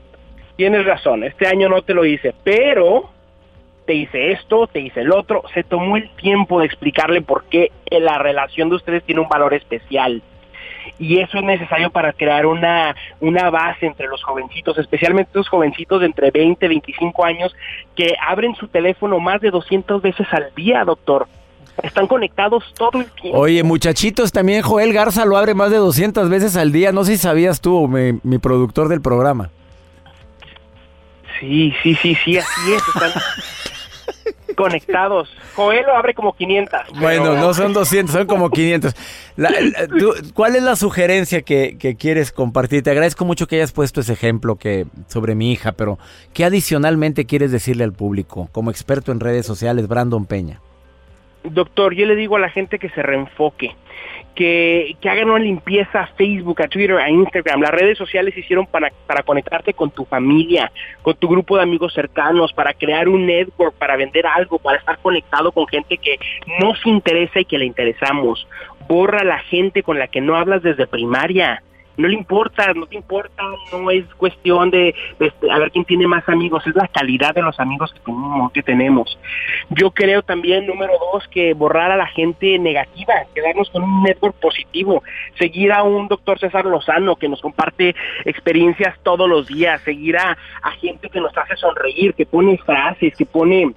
tienes 0.55 0.87
razón, 0.87 1.23
este 1.23 1.45
año 1.45 1.69
no 1.69 1.83
te 1.83 1.93
lo 1.93 2.03
hice, 2.03 2.33
pero 2.43 3.11
te 3.85 3.93
hice 3.93 4.31
esto, 4.31 4.67
te 4.67 4.81
hice 4.81 5.01
el 5.01 5.11
otro. 5.11 5.43
Se 5.53 5.63
tomó 5.63 5.97
el 5.97 6.09
tiempo 6.15 6.59
de 6.59 6.65
explicarle 6.65 7.21
por 7.21 7.45
qué 7.45 7.71
la 7.89 8.17
relación 8.17 8.69
de 8.69 8.75
ustedes 8.75 9.03
tiene 9.03 9.21
un 9.21 9.29
valor 9.29 9.53
especial. 9.53 10.21
Y 10.99 11.19
eso 11.19 11.39
es 11.39 11.43
necesario 11.43 11.89
para 11.89 12.13
crear 12.13 12.45
una, 12.45 12.95
una 13.19 13.49
base 13.49 13.85
entre 13.85 14.07
los 14.07 14.23
jovencitos, 14.23 14.77
especialmente 14.77 15.31
los 15.33 15.49
jovencitos 15.49 15.99
de 15.99 16.05
entre 16.07 16.31
20 16.31 16.65
y 16.65 16.69
25 16.69 17.25
años 17.25 17.55
que 17.95 18.15
abren 18.25 18.55
su 18.55 18.67
teléfono 18.67 19.19
más 19.19 19.41
de 19.41 19.49
200 19.49 20.01
veces 20.01 20.27
al 20.31 20.53
día, 20.55 20.83
doctor. 20.85 21.27
Están 21.83 22.07
conectados 22.07 22.63
todo 22.77 23.01
el 23.01 23.11
tiempo. 23.11 23.39
Oye, 23.39 23.61
muchachitos, 23.63 24.31
también 24.31 24.61
Joel 24.61 24.93
Garza 24.93 25.25
lo 25.25 25.35
abre 25.35 25.53
más 25.53 25.71
de 25.71 25.77
200 25.77 26.29
veces 26.29 26.55
al 26.55 26.71
día. 26.71 26.93
No 26.93 27.03
sé 27.03 27.13
si 27.13 27.17
sabías 27.17 27.59
tú, 27.59 27.87
mi, 27.87 28.19
mi 28.23 28.37
productor 28.37 28.87
del 28.87 29.01
programa. 29.01 29.49
Sí, 31.39 31.73
sí, 31.83 31.95
sí, 31.95 32.15
sí, 32.23 32.37
así 32.37 32.73
es. 32.73 32.81
Están, 32.87 33.11
conectados. 34.55 35.29
Coelho 35.55 35.95
abre 35.95 36.13
como 36.13 36.33
500. 36.33 36.99
Bueno, 36.99 37.35
no 37.35 37.53
son 37.53 37.73
200, 37.73 38.13
son 38.13 38.27
como 38.27 38.49
500. 38.49 38.95
¿Cuál 40.33 40.55
es 40.55 40.63
la 40.63 40.75
sugerencia 40.75 41.41
que, 41.41 41.95
quieres 41.99 42.31
compartir? 42.31 42.83
Te 42.83 42.91
agradezco 42.91 43.25
mucho 43.25 43.47
que 43.47 43.57
hayas 43.57 43.71
puesto 43.71 44.01
ese 44.01 44.13
ejemplo 44.13 44.55
que 44.55 44.85
sobre 45.07 45.35
mi 45.35 45.51
hija, 45.51 45.73
pero 45.73 45.99
¿qué 46.33 46.45
adicionalmente 46.45 47.25
quieres 47.25 47.51
decirle 47.51 47.83
al 47.83 47.93
público 47.93 48.49
como 48.51 48.71
experto 48.71 49.11
en 49.11 49.19
redes 49.19 49.45
sociales, 49.45 49.87
Brandon 49.87 50.25
Peña? 50.25 50.61
Doctor, 51.43 51.93
yo 51.93 52.05
le 52.05 52.15
digo 52.15 52.37
a 52.37 52.39
la 52.39 52.49
gente 52.49 52.79
que 52.79 52.89
se 52.89 53.03
reenfoque, 53.03 53.75
que, 54.35 54.95
hagan 55.05 55.29
una 55.29 55.39
limpieza 55.39 56.01
a 56.01 56.07
Facebook, 56.07 56.61
a 56.61 56.67
Twitter, 56.67 56.97
a 56.97 57.09
Instagram. 57.09 57.61
Las 57.61 57.71
redes 57.71 57.97
sociales 57.97 58.37
hicieron 58.37 58.67
para, 58.67 58.91
para 59.07 59.23
conectarte 59.23 59.73
con 59.73 59.89
tu 59.89 60.05
familia, 60.05 60.71
con 61.01 61.15
tu 61.15 61.27
grupo 61.27 61.57
de 61.57 61.63
amigos 61.63 61.93
cercanos, 61.93 62.53
para 62.53 62.73
crear 62.73 63.07
un 63.07 63.25
network, 63.25 63.75
para 63.75 63.95
vender 63.95 64.27
algo, 64.27 64.59
para 64.59 64.77
estar 64.77 64.99
conectado 64.99 65.51
con 65.51 65.67
gente 65.67 65.97
que 65.97 66.19
nos 66.59 66.85
interesa 66.85 67.39
y 67.39 67.45
que 67.45 67.57
le 67.57 67.65
interesamos. 67.65 68.47
Borra 68.87 69.23
la 69.23 69.39
gente 69.39 69.81
con 69.81 69.97
la 69.97 70.07
que 70.07 70.21
no 70.21 70.35
hablas 70.35 70.61
desde 70.61 70.85
primaria 70.85 71.63
no 71.97 72.07
le 72.07 72.15
importa, 72.15 72.73
no 72.73 72.85
te 72.87 72.95
importa, 72.95 73.43
no 73.71 73.91
es 73.91 74.05
cuestión 74.15 74.69
de, 74.69 74.93
este, 75.19 75.51
a 75.51 75.59
ver 75.59 75.71
quién 75.71 75.85
tiene 75.85 76.07
más 76.07 76.27
amigos, 76.27 76.65
es 76.67 76.75
la 76.75 76.87
calidad 76.87 77.33
de 77.33 77.41
los 77.41 77.59
amigos 77.59 77.93
que 77.93 77.99
tenemos, 78.01 78.51
que 78.51 78.63
tenemos. 78.63 79.19
Yo 79.69 79.91
creo 79.91 80.21
también, 80.21 80.67
número 80.67 80.93
dos, 81.13 81.27
que 81.27 81.53
borrar 81.53 81.91
a 81.91 81.97
la 81.97 82.07
gente 82.07 82.57
negativa, 82.59 83.13
quedarnos 83.33 83.69
con 83.69 83.83
un 83.83 84.03
network 84.03 84.35
positivo, 84.35 85.03
seguir 85.37 85.71
a 85.71 85.83
un 85.83 86.07
doctor 86.07 86.39
César 86.39 86.65
Lozano 86.65 87.15
que 87.15 87.29
nos 87.29 87.41
comparte 87.41 87.95
experiencias 88.25 88.97
todos 89.03 89.29
los 89.29 89.47
días, 89.47 89.81
seguir 89.81 90.17
a, 90.17 90.37
a 90.61 90.71
gente 90.71 91.09
que 91.09 91.19
nos 91.19 91.35
hace 91.37 91.55
sonreír, 91.55 92.13
que 92.13 92.25
pone 92.25 92.57
frases, 92.57 93.15
que 93.15 93.25
pone 93.25 93.73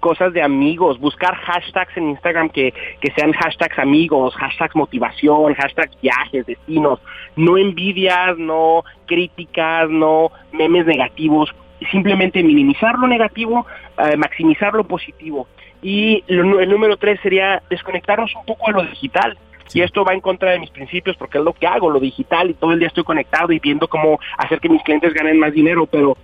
cosas 0.00 0.32
de 0.32 0.42
amigos, 0.42 0.98
buscar 0.98 1.34
hashtags 1.34 1.96
en 1.96 2.10
Instagram 2.10 2.48
que, 2.50 2.72
que 3.00 3.10
sean 3.12 3.32
hashtags 3.32 3.78
amigos, 3.78 4.34
hashtags 4.36 4.74
motivación, 4.76 5.54
hashtags 5.54 5.98
viajes, 6.00 6.46
destinos, 6.46 7.00
no 7.36 7.56
envidias, 7.56 8.36
no 8.38 8.84
críticas, 9.06 9.88
no 9.90 10.30
memes 10.52 10.86
negativos, 10.86 11.54
simplemente 11.90 12.42
minimizar 12.42 12.98
lo 12.98 13.06
negativo, 13.06 13.66
eh, 13.98 14.16
maximizar 14.16 14.74
lo 14.74 14.84
positivo. 14.84 15.46
Y 15.82 16.24
lo- 16.28 16.60
el 16.60 16.68
número 16.70 16.96
tres 16.96 17.20
sería 17.22 17.62
desconectarnos 17.68 18.34
un 18.34 18.44
poco 18.46 18.66
de 18.68 18.72
lo 18.72 18.82
digital. 18.90 19.36
Y 19.72 19.80
esto 19.80 20.04
va 20.04 20.12
en 20.12 20.20
contra 20.20 20.50
de 20.52 20.58
mis 20.60 20.70
principios 20.70 21.16
porque 21.16 21.38
es 21.38 21.44
lo 21.44 21.52
que 21.54 21.66
hago, 21.66 21.90
lo 21.90 21.98
digital, 21.98 22.50
y 22.50 22.54
todo 22.54 22.72
el 22.72 22.78
día 22.78 22.88
estoy 22.88 23.02
conectado 23.02 23.50
y 23.50 23.58
viendo 23.58 23.88
cómo 23.88 24.20
hacer 24.38 24.60
que 24.60 24.68
mis 24.68 24.82
clientes 24.82 25.12
ganen 25.14 25.38
más 25.38 25.52
dinero, 25.52 25.86
pero 25.86 26.16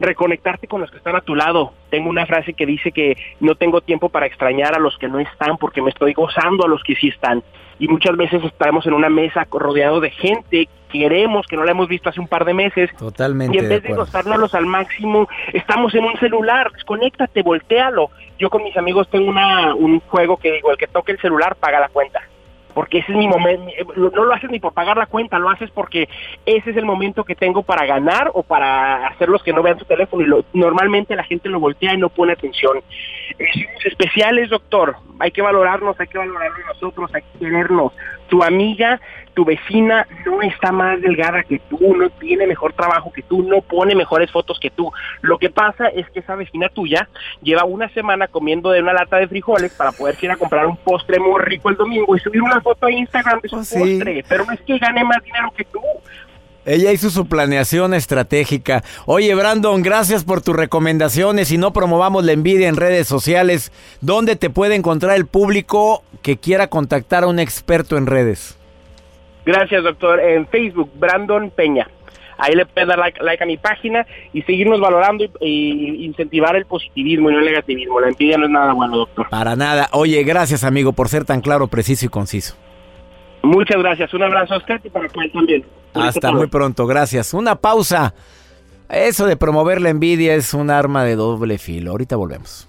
reconectarte 0.00 0.66
con 0.66 0.80
los 0.80 0.90
que 0.90 0.98
están 0.98 1.16
a 1.16 1.20
tu 1.20 1.34
lado. 1.34 1.72
Tengo 1.90 2.08
una 2.08 2.26
frase 2.26 2.54
que 2.54 2.66
dice 2.66 2.92
que 2.92 3.16
no 3.40 3.54
tengo 3.54 3.80
tiempo 3.80 4.08
para 4.08 4.26
extrañar 4.26 4.74
a 4.74 4.78
los 4.78 4.96
que 4.98 5.08
no 5.08 5.18
están 5.18 5.56
porque 5.58 5.82
me 5.82 5.90
estoy 5.90 6.12
gozando 6.12 6.64
a 6.64 6.68
los 6.68 6.82
que 6.82 6.94
sí 6.94 7.08
están. 7.08 7.42
Y 7.78 7.88
muchas 7.88 8.16
veces 8.16 8.42
estamos 8.44 8.86
en 8.86 8.92
una 8.92 9.08
mesa 9.08 9.46
rodeado 9.50 10.00
de 10.00 10.10
gente, 10.10 10.68
queremos 10.90 11.46
que 11.46 11.56
no 11.56 11.64
la 11.64 11.70
hemos 11.70 11.88
visto 11.88 12.08
hace 12.08 12.20
un 12.20 12.26
par 12.26 12.44
de 12.44 12.54
meses, 12.54 12.90
Totalmente 12.96 13.56
y 13.56 13.58
en 13.58 13.68
de 13.68 13.74
vez 13.76 13.82
de 13.82 13.88
acuerdo. 13.88 14.04
gozárnoslos 14.04 14.54
al 14.54 14.66
máximo, 14.66 15.28
estamos 15.52 15.94
en 15.94 16.04
un 16.04 16.16
celular, 16.18 16.72
desconéctate, 16.72 17.42
voltealo. 17.42 18.10
Yo 18.38 18.50
con 18.50 18.64
mis 18.64 18.76
amigos 18.76 19.08
tengo 19.10 19.28
una, 19.28 19.74
un 19.74 20.00
juego 20.00 20.36
que 20.38 20.52
digo, 20.52 20.70
el 20.70 20.76
que 20.76 20.86
toque 20.88 21.12
el 21.12 21.20
celular 21.20 21.56
paga 21.56 21.78
la 21.80 21.88
cuenta. 21.88 22.20
Porque 22.78 22.98
ese 22.98 23.10
es 23.10 23.18
mi 23.18 23.26
momento, 23.26 23.72
no 23.96 24.24
lo 24.24 24.32
haces 24.32 24.48
ni 24.52 24.60
por 24.60 24.72
pagar 24.72 24.96
la 24.96 25.06
cuenta, 25.06 25.36
lo 25.40 25.50
haces 25.50 25.68
porque 25.72 26.08
ese 26.46 26.70
es 26.70 26.76
el 26.76 26.84
momento 26.84 27.24
que 27.24 27.34
tengo 27.34 27.64
para 27.64 27.84
ganar 27.84 28.30
o 28.34 28.44
para 28.44 29.08
hacer 29.08 29.28
los 29.28 29.42
que 29.42 29.52
no 29.52 29.64
vean 29.64 29.80
su 29.80 29.84
teléfono. 29.84 30.44
Y 30.52 30.56
normalmente 30.56 31.16
la 31.16 31.24
gente 31.24 31.48
lo 31.48 31.58
voltea 31.58 31.94
y 31.94 31.96
no 31.96 32.08
pone 32.08 32.34
atención. 32.34 32.78
Especiales, 33.84 34.50
doctor. 34.50 34.96
Hay 35.18 35.30
que 35.30 35.42
valorarnos, 35.42 35.98
hay 35.98 36.06
que 36.06 36.18
valorarnos 36.18 36.66
nosotros, 36.66 37.10
hay 37.14 37.22
que 37.22 37.38
querernos. 37.38 37.92
Tu 38.28 38.42
amiga, 38.42 39.00
tu 39.34 39.44
vecina 39.44 40.06
no 40.26 40.42
está 40.42 40.72
más 40.72 41.00
delgada 41.00 41.42
que 41.44 41.60
tú, 41.70 41.96
no 41.96 42.10
tiene 42.10 42.46
mejor 42.46 42.72
trabajo 42.72 43.12
que 43.12 43.22
tú, 43.22 43.42
no 43.42 43.60
pone 43.62 43.94
mejores 43.94 44.30
fotos 44.30 44.58
que 44.60 44.70
tú. 44.70 44.90
Lo 45.22 45.38
que 45.38 45.48
pasa 45.48 45.86
es 45.88 46.08
que 46.10 46.20
esa 46.20 46.34
vecina 46.34 46.68
tuya 46.68 47.08
lleva 47.42 47.64
una 47.64 47.88
semana 47.90 48.26
comiendo 48.26 48.70
de 48.70 48.82
una 48.82 48.92
lata 48.92 49.16
de 49.16 49.28
frijoles 49.28 49.72
para 49.74 49.92
poder 49.92 50.16
ir 50.20 50.30
a 50.30 50.36
comprar 50.36 50.66
un 50.66 50.76
postre 50.76 51.18
muy 51.20 51.40
rico 51.40 51.68
el 51.68 51.76
domingo 51.76 52.16
y 52.16 52.20
subir 52.20 52.42
una 52.42 52.60
foto 52.60 52.86
a 52.86 52.90
Instagram 52.90 53.40
de 53.40 53.48
su 53.48 53.64
sí. 53.64 53.78
postre. 53.78 54.24
Pero 54.28 54.44
no 54.44 54.52
es 54.52 54.60
que 54.62 54.78
gane 54.78 55.04
más 55.04 55.22
dinero 55.22 55.52
que 55.56 55.64
tú. 55.64 55.80
Ella 56.68 56.92
hizo 56.92 57.08
su 57.08 57.26
planeación 57.26 57.94
estratégica. 57.94 58.84
Oye, 59.06 59.34
Brandon, 59.34 59.80
gracias 59.80 60.22
por 60.22 60.42
tus 60.42 60.54
recomendaciones 60.54 61.50
y 61.50 61.56
no 61.56 61.72
promovamos 61.72 62.26
la 62.26 62.32
envidia 62.32 62.68
en 62.68 62.76
redes 62.76 63.08
sociales. 63.08 63.72
¿Dónde 64.02 64.36
te 64.36 64.50
puede 64.50 64.74
encontrar 64.74 65.16
el 65.16 65.26
público 65.26 66.02
que 66.20 66.36
quiera 66.36 66.66
contactar 66.66 67.24
a 67.24 67.26
un 67.26 67.38
experto 67.38 67.96
en 67.96 68.06
redes? 68.06 68.58
Gracias, 69.46 69.82
doctor. 69.82 70.20
En 70.20 70.46
Facebook, 70.46 70.90
Brandon 70.96 71.48
Peña. 71.48 71.88
Ahí 72.36 72.54
le 72.54 72.66
puedes 72.66 72.86
dar 72.86 72.98
like, 72.98 73.18
like 73.22 73.42
a 73.42 73.46
mi 73.46 73.56
página 73.56 74.06
y 74.34 74.42
seguirnos 74.42 74.78
valorando 74.78 75.24
y, 75.24 75.30
y 75.40 76.04
incentivar 76.04 76.54
el 76.54 76.66
positivismo 76.66 77.30
y 77.30 77.32
no 77.32 77.38
el 77.38 77.46
negativismo. 77.46 77.98
La 77.98 78.08
envidia 78.08 78.36
no 78.36 78.44
es 78.44 78.50
nada 78.50 78.74
bueno, 78.74 78.98
doctor. 78.98 79.26
Para 79.30 79.56
nada. 79.56 79.88
Oye, 79.92 80.22
gracias, 80.22 80.64
amigo, 80.64 80.92
por 80.92 81.08
ser 81.08 81.24
tan 81.24 81.40
claro, 81.40 81.68
preciso 81.68 82.04
y 82.04 82.10
conciso. 82.10 82.56
Muchas 83.42 83.78
gracias. 83.78 84.12
Un 84.14 84.22
abrazo 84.22 84.54
a 84.54 84.58
usted 84.58 84.80
y 84.84 84.90
para 84.90 85.06
él 85.06 85.32
también. 85.32 85.64
Hasta 85.94 86.32
muy 86.32 86.46
pronto, 86.46 86.86
gracias. 86.86 87.34
Una 87.34 87.56
pausa. 87.56 88.14
Eso 88.88 89.26
de 89.26 89.36
promover 89.36 89.82
la 89.82 89.90
envidia 89.90 90.34
es 90.34 90.54
un 90.54 90.70
arma 90.70 91.04
de 91.04 91.14
doble 91.16 91.58
filo. 91.58 91.90
Ahorita 91.90 92.16
volvemos. 92.16 92.68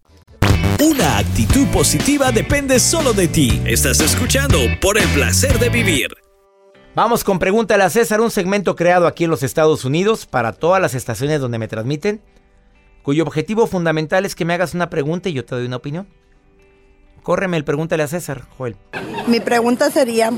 Una 0.79 1.17
actitud 1.19 1.67
positiva 1.67 2.31
depende 2.31 2.79
solo 2.79 3.13
de 3.13 3.27
ti. 3.27 3.61
Estás 3.65 3.99
escuchando 3.99 4.57
por 4.81 4.97
el 4.97 5.07
placer 5.09 5.59
de 5.59 5.69
vivir. 5.69 6.07
Vamos 6.95 7.23
con 7.23 7.39
Pregúntale 7.39 7.83
a 7.83 7.89
César, 7.89 8.21
un 8.21 8.31
segmento 8.31 8.75
creado 8.75 9.07
aquí 9.07 9.25
en 9.25 9.29
los 9.29 9.43
Estados 9.43 9.85
Unidos 9.85 10.25
para 10.25 10.53
todas 10.53 10.81
las 10.81 10.93
estaciones 10.93 11.39
donde 11.39 11.57
me 11.57 11.67
transmiten, 11.67 12.21
cuyo 13.01 13.23
objetivo 13.23 13.67
fundamental 13.67 14.25
es 14.25 14.35
que 14.35 14.45
me 14.45 14.53
hagas 14.53 14.73
una 14.73 14.89
pregunta 14.89 15.29
y 15.29 15.33
yo 15.33 15.45
te 15.45 15.55
doy 15.55 15.65
una 15.65 15.77
opinión. 15.77 16.07
Córreme 17.23 17.57
el 17.57 17.63
Pregúntale 17.63 18.03
a 18.03 18.07
César, 18.07 18.45
Joel. 18.57 18.75
Mi 19.27 19.39
pregunta 19.39 19.89
sería, 19.91 20.31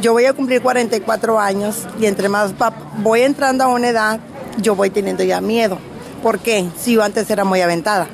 yo 0.00 0.12
voy 0.12 0.26
a 0.26 0.32
cumplir 0.32 0.60
44 0.60 1.38
años 1.38 1.86
y 2.00 2.06
entre 2.06 2.28
más 2.28 2.52
voy 2.98 3.22
entrando 3.22 3.64
a 3.64 3.68
una 3.68 3.88
edad, 3.88 4.20
yo 4.60 4.74
voy 4.74 4.90
teniendo 4.90 5.22
ya 5.24 5.40
miedo. 5.40 5.78
¿Por 6.22 6.40
qué? 6.40 6.68
Si 6.76 6.94
yo 6.94 7.02
antes 7.02 7.30
era 7.30 7.44
muy 7.44 7.60
aventada. 7.60 8.08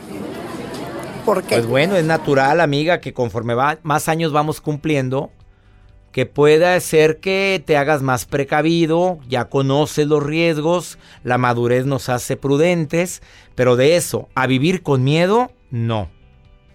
Pues 1.24 1.66
bueno, 1.66 1.96
es 1.96 2.04
natural, 2.04 2.60
amiga, 2.60 3.00
que 3.00 3.14
conforme 3.14 3.54
va, 3.54 3.78
más 3.82 4.08
años 4.08 4.32
vamos 4.32 4.60
cumpliendo, 4.60 5.30
que 6.12 6.26
pueda 6.26 6.78
ser 6.80 7.18
que 7.18 7.62
te 7.64 7.78
hagas 7.78 8.02
más 8.02 8.26
precavido, 8.26 9.18
ya 9.26 9.46
conoces 9.46 10.06
los 10.06 10.22
riesgos, 10.22 10.98
la 11.22 11.38
madurez 11.38 11.86
nos 11.86 12.10
hace 12.10 12.36
prudentes, 12.36 13.22
pero 13.54 13.76
de 13.76 13.96
eso, 13.96 14.28
a 14.34 14.46
vivir 14.46 14.82
con 14.82 15.02
miedo, 15.02 15.50
no. 15.70 16.10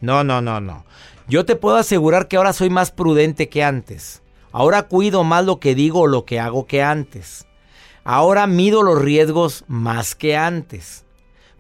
No, 0.02 0.24
no, 0.24 0.42
no, 0.42 0.60
no. 0.60 0.86
Yo 1.28 1.46
te 1.46 1.56
puedo 1.56 1.78
asegurar 1.78 2.28
que 2.28 2.38
ahora 2.38 2.54
soy 2.54 2.72
más 2.72 2.90
prudente 2.90 3.50
que 3.50 3.64
antes. 3.64 4.24
Ahora 4.52 4.84
cuido 4.84 5.24
más 5.24 5.46
lo 5.46 5.60
que 5.60 5.76
digo 5.76 6.02
o 6.02 6.08
lo 6.08 6.26
que 6.26 6.40
hago 6.40 6.66
que 6.66 6.82
antes. 6.82 7.46
Ahora 8.04 8.48
mido 8.48 8.82
los 8.82 9.00
riesgos 9.00 9.64
más 9.68 10.16
que 10.16 10.36
antes. 10.36 11.06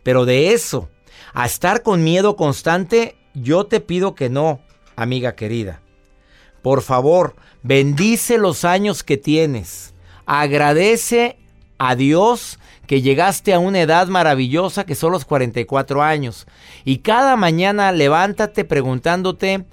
Pero 0.01 0.25
de 0.25 0.53
eso, 0.53 0.89
a 1.33 1.45
estar 1.45 1.83
con 1.83 2.03
miedo 2.03 2.35
constante, 2.35 3.15
yo 3.33 3.65
te 3.65 3.79
pido 3.79 4.15
que 4.15 4.29
no, 4.29 4.59
amiga 4.95 5.35
querida. 5.35 5.81
Por 6.61 6.81
favor, 6.81 7.35
bendice 7.63 8.37
los 8.37 8.65
años 8.65 9.03
que 9.03 9.17
tienes. 9.17 9.93
Agradece 10.25 11.37
a 11.77 11.95
Dios 11.95 12.59
que 12.85 13.01
llegaste 13.01 13.53
a 13.53 13.59
una 13.59 13.81
edad 13.81 14.07
maravillosa 14.07 14.85
que 14.85 14.95
son 14.95 15.11
los 15.11 15.25
44 15.25 16.01
años. 16.01 16.47
Y 16.85 16.97
cada 16.97 17.35
mañana 17.35 17.91
levántate 17.91 18.65
preguntándote, 18.65 19.65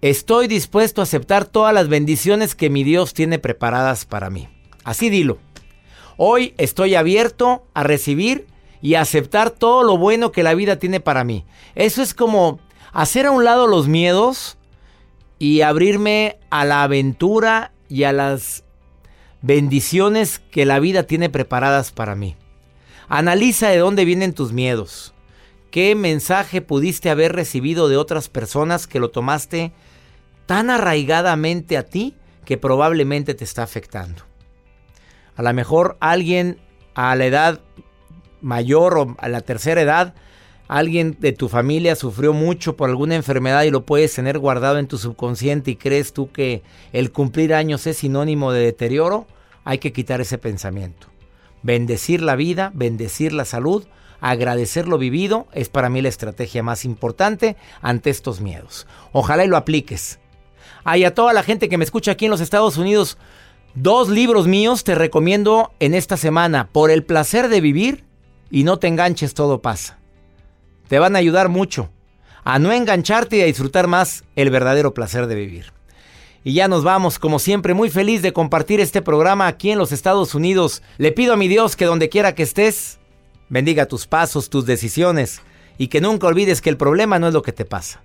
estoy 0.00 0.48
dispuesto 0.48 1.00
a 1.00 1.04
aceptar 1.04 1.44
todas 1.44 1.74
las 1.74 1.88
bendiciones 1.88 2.54
que 2.54 2.70
mi 2.70 2.84
Dios 2.84 3.14
tiene 3.14 3.38
preparadas 3.38 4.04
para 4.04 4.30
mí. 4.30 4.48
Así 4.82 5.10
dilo. 5.10 5.38
Hoy 6.16 6.54
estoy 6.56 6.94
abierto 6.94 7.66
a 7.74 7.84
recibir 7.84 8.46
y 8.80 8.94
aceptar 8.94 9.50
todo 9.50 9.82
lo 9.82 9.98
bueno 9.98 10.32
que 10.32 10.42
la 10.42 10.54
vida 10.54 10.78
tiene 10.78 11.00
para 11.00 11.24
mí. 11.24 11.44
Eso 11.74 12.02
es 12.02 12.14
como 12.14 12.60
hacer 12.92 13.26
a 13.26 13.30
un 13.30 13.44
lado 13.44 13.66
los 13.66 13.88
miedos 13.88 14.56
y 15.38 15.62
abrirme 15.62 16.38
a 16.50 16.64
la 16.64 16.82
aventura 16.82 17.72
y 17.88 18.04
a 18.04 18.12
las 18.12 18.64
bendiciones 19.40 20.40
que 20.50 20.66
la 20.66 20.80
vida 20.80 21.04
tiene 21.04 21.30
preparadas 21.30 21.92
para 21.92 22.14
mí. 22.14 22.36
Analiza 23.08 23.68
de 23.68 23.78
dónde 23.78 24.04
vienen 24.04 24.34
tus 24.34 24.52
miedos. 24.52 25.14
¿Qué 25.70 25.94
mensaje 25.94 26.60
pudiste 26.60 27.10
haber 27.10 27.34
recibido 27.34 27.88
de 27.88 27.96
otras 27.96 28.28
personas 28.28 28.86
que 28.86 29.00
lo 29.00 29.10
tomaste 29.10 29.72
tan 30.46 30.70
arraigadamente 30.70 31.76
a 31.76 31.84
ti 31.84 32.14
que 32.44 32.56
probablemente 32.56 33.34
te 33.34 33.44
está 33.44 33.62
afectando? 33.62 34.22
A 35.36 35.42
lo 35.42 35.52
mejor 35.54 35.96
alguien 36.00 36.58
a 36.94 37.14
la 37.14 37.26
edad 37.26 37.60
mayor 38.40 38.98
o 38.98 39.16
a 39.18 39.28
la 39.28 39.40
tercera 39.40 39.80
edad, 39.80 40.14
alguien 40.68 41.16
de 41.18 41.32
tu 41.32 41.48
familia 41.48 41.96
sufrió 41.96 42.32
mucho 42.32 42.76
por 42.76 42.90
alguna 42.90 43.16
enfermedad 43.16 43.62
y 43.62 43.70
lo 43.70 43.84
puedes 43.84 44.14
tener 44.14 44.38
guardado 44.38 44.78
en 44.78 44.86
tu 44.86 44.98
subconsciente 44.98 45.70
y 45.72 45.76
crees 45.76 46.12
tú 46.12 46.30
que 46.30 46.62
el 46.92 47.10
cumplir 47.10 47.54
años 47.54 47.86
es 47.86 47.98
sinónimo 47.98 48.52
de 48.52 48.60
deterioro, 48.60 49.26
hay 49.64 49.78
que 49.78 49.92
quitar 49.92 50.20
ese 50.20 50.38
pensamiento. 50.38 51.08
Bendecir 51.62 52.22
la 52.22 52.36
vida, 52.36 52.70
bendecir 52.74 53.32
la 53.32 53.44
salud, 53.44 53.86
agradecer 54.20 54.88
lo 54.88 54.98
vivido 54.98 55.46
es 55.52 55.68
para 55.68 55.88
mí 55.88 56.02
la 56.02 56.08
estrategia 56.08 56.62
más 56.62 56.84
importante 56.84 57.56
ante 57.80 58.10
estos 58.10 58.40
miedos. 58.40 58.86
Ojalá 59.12 59.44
y 59.44 59.48
lo 59.48 59.56
apliques. 59.56 60.18
Hay 60.84 61.04
a 61.04 61.14
toda 61.14 61.32
la 61.32 61.42
gente 61.42 61.68
que 61.68 61.78
me 61.78 61.84
escucha 61.84 62.12
aquí 62.12 62.26
en 62.26 62.30
los 62.30 62.40
Estados 62.40 62.76
Unidos, 62.76 63.18
dos 63.74 64.08
libros 64.08 64.46
míos 64.46 64.84
te 64.84 64.94
recomiendo 64.94 65.72
en 65.80 65.94
esta 65.94 66.16
semana. 66.16 66.68
Por 66.72 66.90
el 66.90 67.04
placer 67.04 67.48
de 67.48 67.60
vivir 67.60 68.04
y 68.50 68.64
no 68.64 68.78
te 68.78 68.88
enganches, 68.88 69.34
todo 69.34 69.60
pasa. 69.62 69.98
Te 70.88 70.98
van 70.98 71.16
a 71.16 71.18
ayudar 71.18 71.48
mucho 71.48 71.90
a 72.44 72.58
no 72.58 72.72
engancharte 72.72 73.36
y 73.36 73.42
a 73.42 73.46
disfrutar 73.46 73.88
más 73.88 74.24
el 74.34 74.50
verdadero 74.50 74.94
placer 74.94 75.26
de 75.26 75.34
vivir. 75.34 75.72
Y 76.44 76.54
ya 76.54 76.68
nos 76.68 76.82
vamos, 76.82 77.18
como 77.18 77.38
siempre, 77.38 77.74
muy 77.74 77.90
feliz 77.90 78.22
de 78.22 78.32
compartir 78.32 78.80
este 78.80 79.02
programa 79.02 79.46
aquí 79.46 79.70
en 79.70 79.78
los 79.78 79.92
Estados 79.92 80.34
Unidos. 80.34 80.82
Le 80.96 81.12
pido 81.12 81.34
a 81.34 81.36
mi 81.36 81.48
Dios 81.48 81.76
que 81.76 81.84
donde 81.84 82.08
quiera 82.08 82.34
que 82.34 82.44
estés, 82.44 82.98
bendiga 83.48 83.86
tus 83.86 84.06
pasos, 84.06 84.48
tus 84.48 84.64
decisiones 84.64 85.42
y 85.76 85.88
que 85.88 86.00
nunca 86.00 86.26
olvides 86.26 86.60
que 86.60 86.70
el 86.70 86.76
problema 86.76 87.18
no 87.18 87.28
es 87.28 87.34
lo 87.34 87.42
que 87.42 87.52
te 87.52 87.64
pasa. 87.64 88.02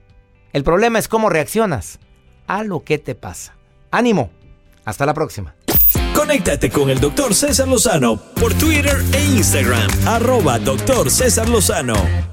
El 0.52 0.64
problema 0.64 1.00
es 1.00 1.08
cómo 1.08 1.30
reaccionas 1.30 2.00
a 2.48 2.64
lo 2.64 2.84
que 2.84 2.98
te 2.98 3.16
pasa. 3.16 3.56
Ánimo. 3.92 4.30
Hasta 4.86 5.06
la 5.06 5.14
próxima. 5.14 5.56
Conéctate 6.24 6.70
con 6.70 6.90
el 6.90 7.02
doctor 7.02 7.36
César 7.36 7.68
Lozano 7.68 8.16
por 8.16 8.54
Twitter 8.54 8.96
e 9.12 9.26
Instagram. 9.26 9.90
Arroba 10.08 10.58
doctor 10.58 11.12
César 11.12 11.50
Lozano. 11.50 12.33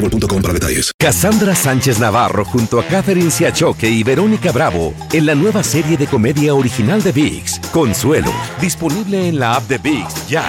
boostmobile.com 0.00 0.42
para 0.42 0.52
detalles. 0.52 0.92
Cassandra 0.98 1.54
Sánchez 1.54 1.98
Navarro 1.98 2.44
junto 2.44 2.78
a 2.78 2.84
Catherine 2.84 3.30
Siachoque 3.30 3.88
y 3.88 4.02
Verónica 4.02 4.52
Bravo 4.52 4.94
en 5.12 5.26
la 5.26 5.34
nueva 5.34 5.62
serie 5.62 5.96
de 5.96 6.06
comedia 6.06 6.54
original 6.54 7.02
de 7.02 7.12
Consuelo, 7.72 8.32
disponible 8.60 9.28
en 9.28 9.38
la 9.38 9.56
app 9.56 9.68
de 9.68 9.78
ya. 10.28 10.44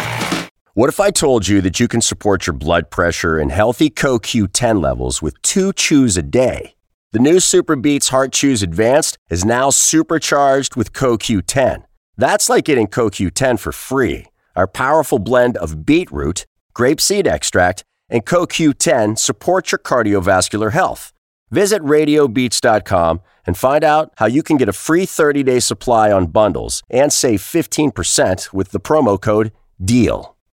What 0.73 0.89
if 0.89 0.99
I 0.99 1.09
told 1.09 1.47
you 1.47 1.61
that 1.61 1.79
you 1.79 1.87
can 1.87 2.01
support 2.01 2.45
your 2.45 2.53
blood 2.53 2.91
pressure 2.91 3.39
and 3.39 3.51
healthy 3.51 3.89
CoQ10 3.89 4.79
levels 4.79 5.23
with 5.23 5.41
two 5.41 5.73
chews 5.73 6.17
a 6.17 6.21
day? 6.21 6.75
The 7.13 7.19
new 7.19 7.39
Super 7.39 7.75
Beats 7.75 8.09
Heart 8.09 8.31
Chews 8.31 8.61
Advanced 8.61 9.17
is 9.29 9.43
now 9.43 9.71
supercharged 9.71 10.75
with 10.75 10.93
CoQ10. 10.93 11.83
That's 12.17 12.47
like 12.49 12.65
getting 12.65 12.87
CoQ10 12.87 13.59
for 13.59 13.71
free. 13.71 14.27
Our 14.55 14.67
powerful 14.67 15.17
blend 15.17 15.57
of 15.57 15.85
beetroot, 15.85 16.45
grapeseed 16.75 17.25
extract, 17.25 17.83
and 18.09 18.25
CoQ10 18.25 19.17
support 19.17 19.71
your 19.71 19.79
cardiovascular 19.79 20.71
health. 20.71 21.13
Visit 21.49 21.81
radiobeats.com 21.81 23.21
and 23.45 23.57
find 23.57 23.83
out 23.83 24.13
how 24.17 24.25
you 24.27 24.43
can 24.43 24.57
get 24.57 24.69
a 24.69 24.73
free 24.73 25.05
30 25.05 25.43
day 25.43 25.59
supply 25.59 26.11
on 26.11 26.27
bundles 26.27 26.83
and 26.89 27.11
save 27.11 27.41
15% 27.41 28.53
with 28.53 28.71
the 28.71 28.79
promo 28.79 29.19
code 29.19 29.51
DEAL. 29.83 30.36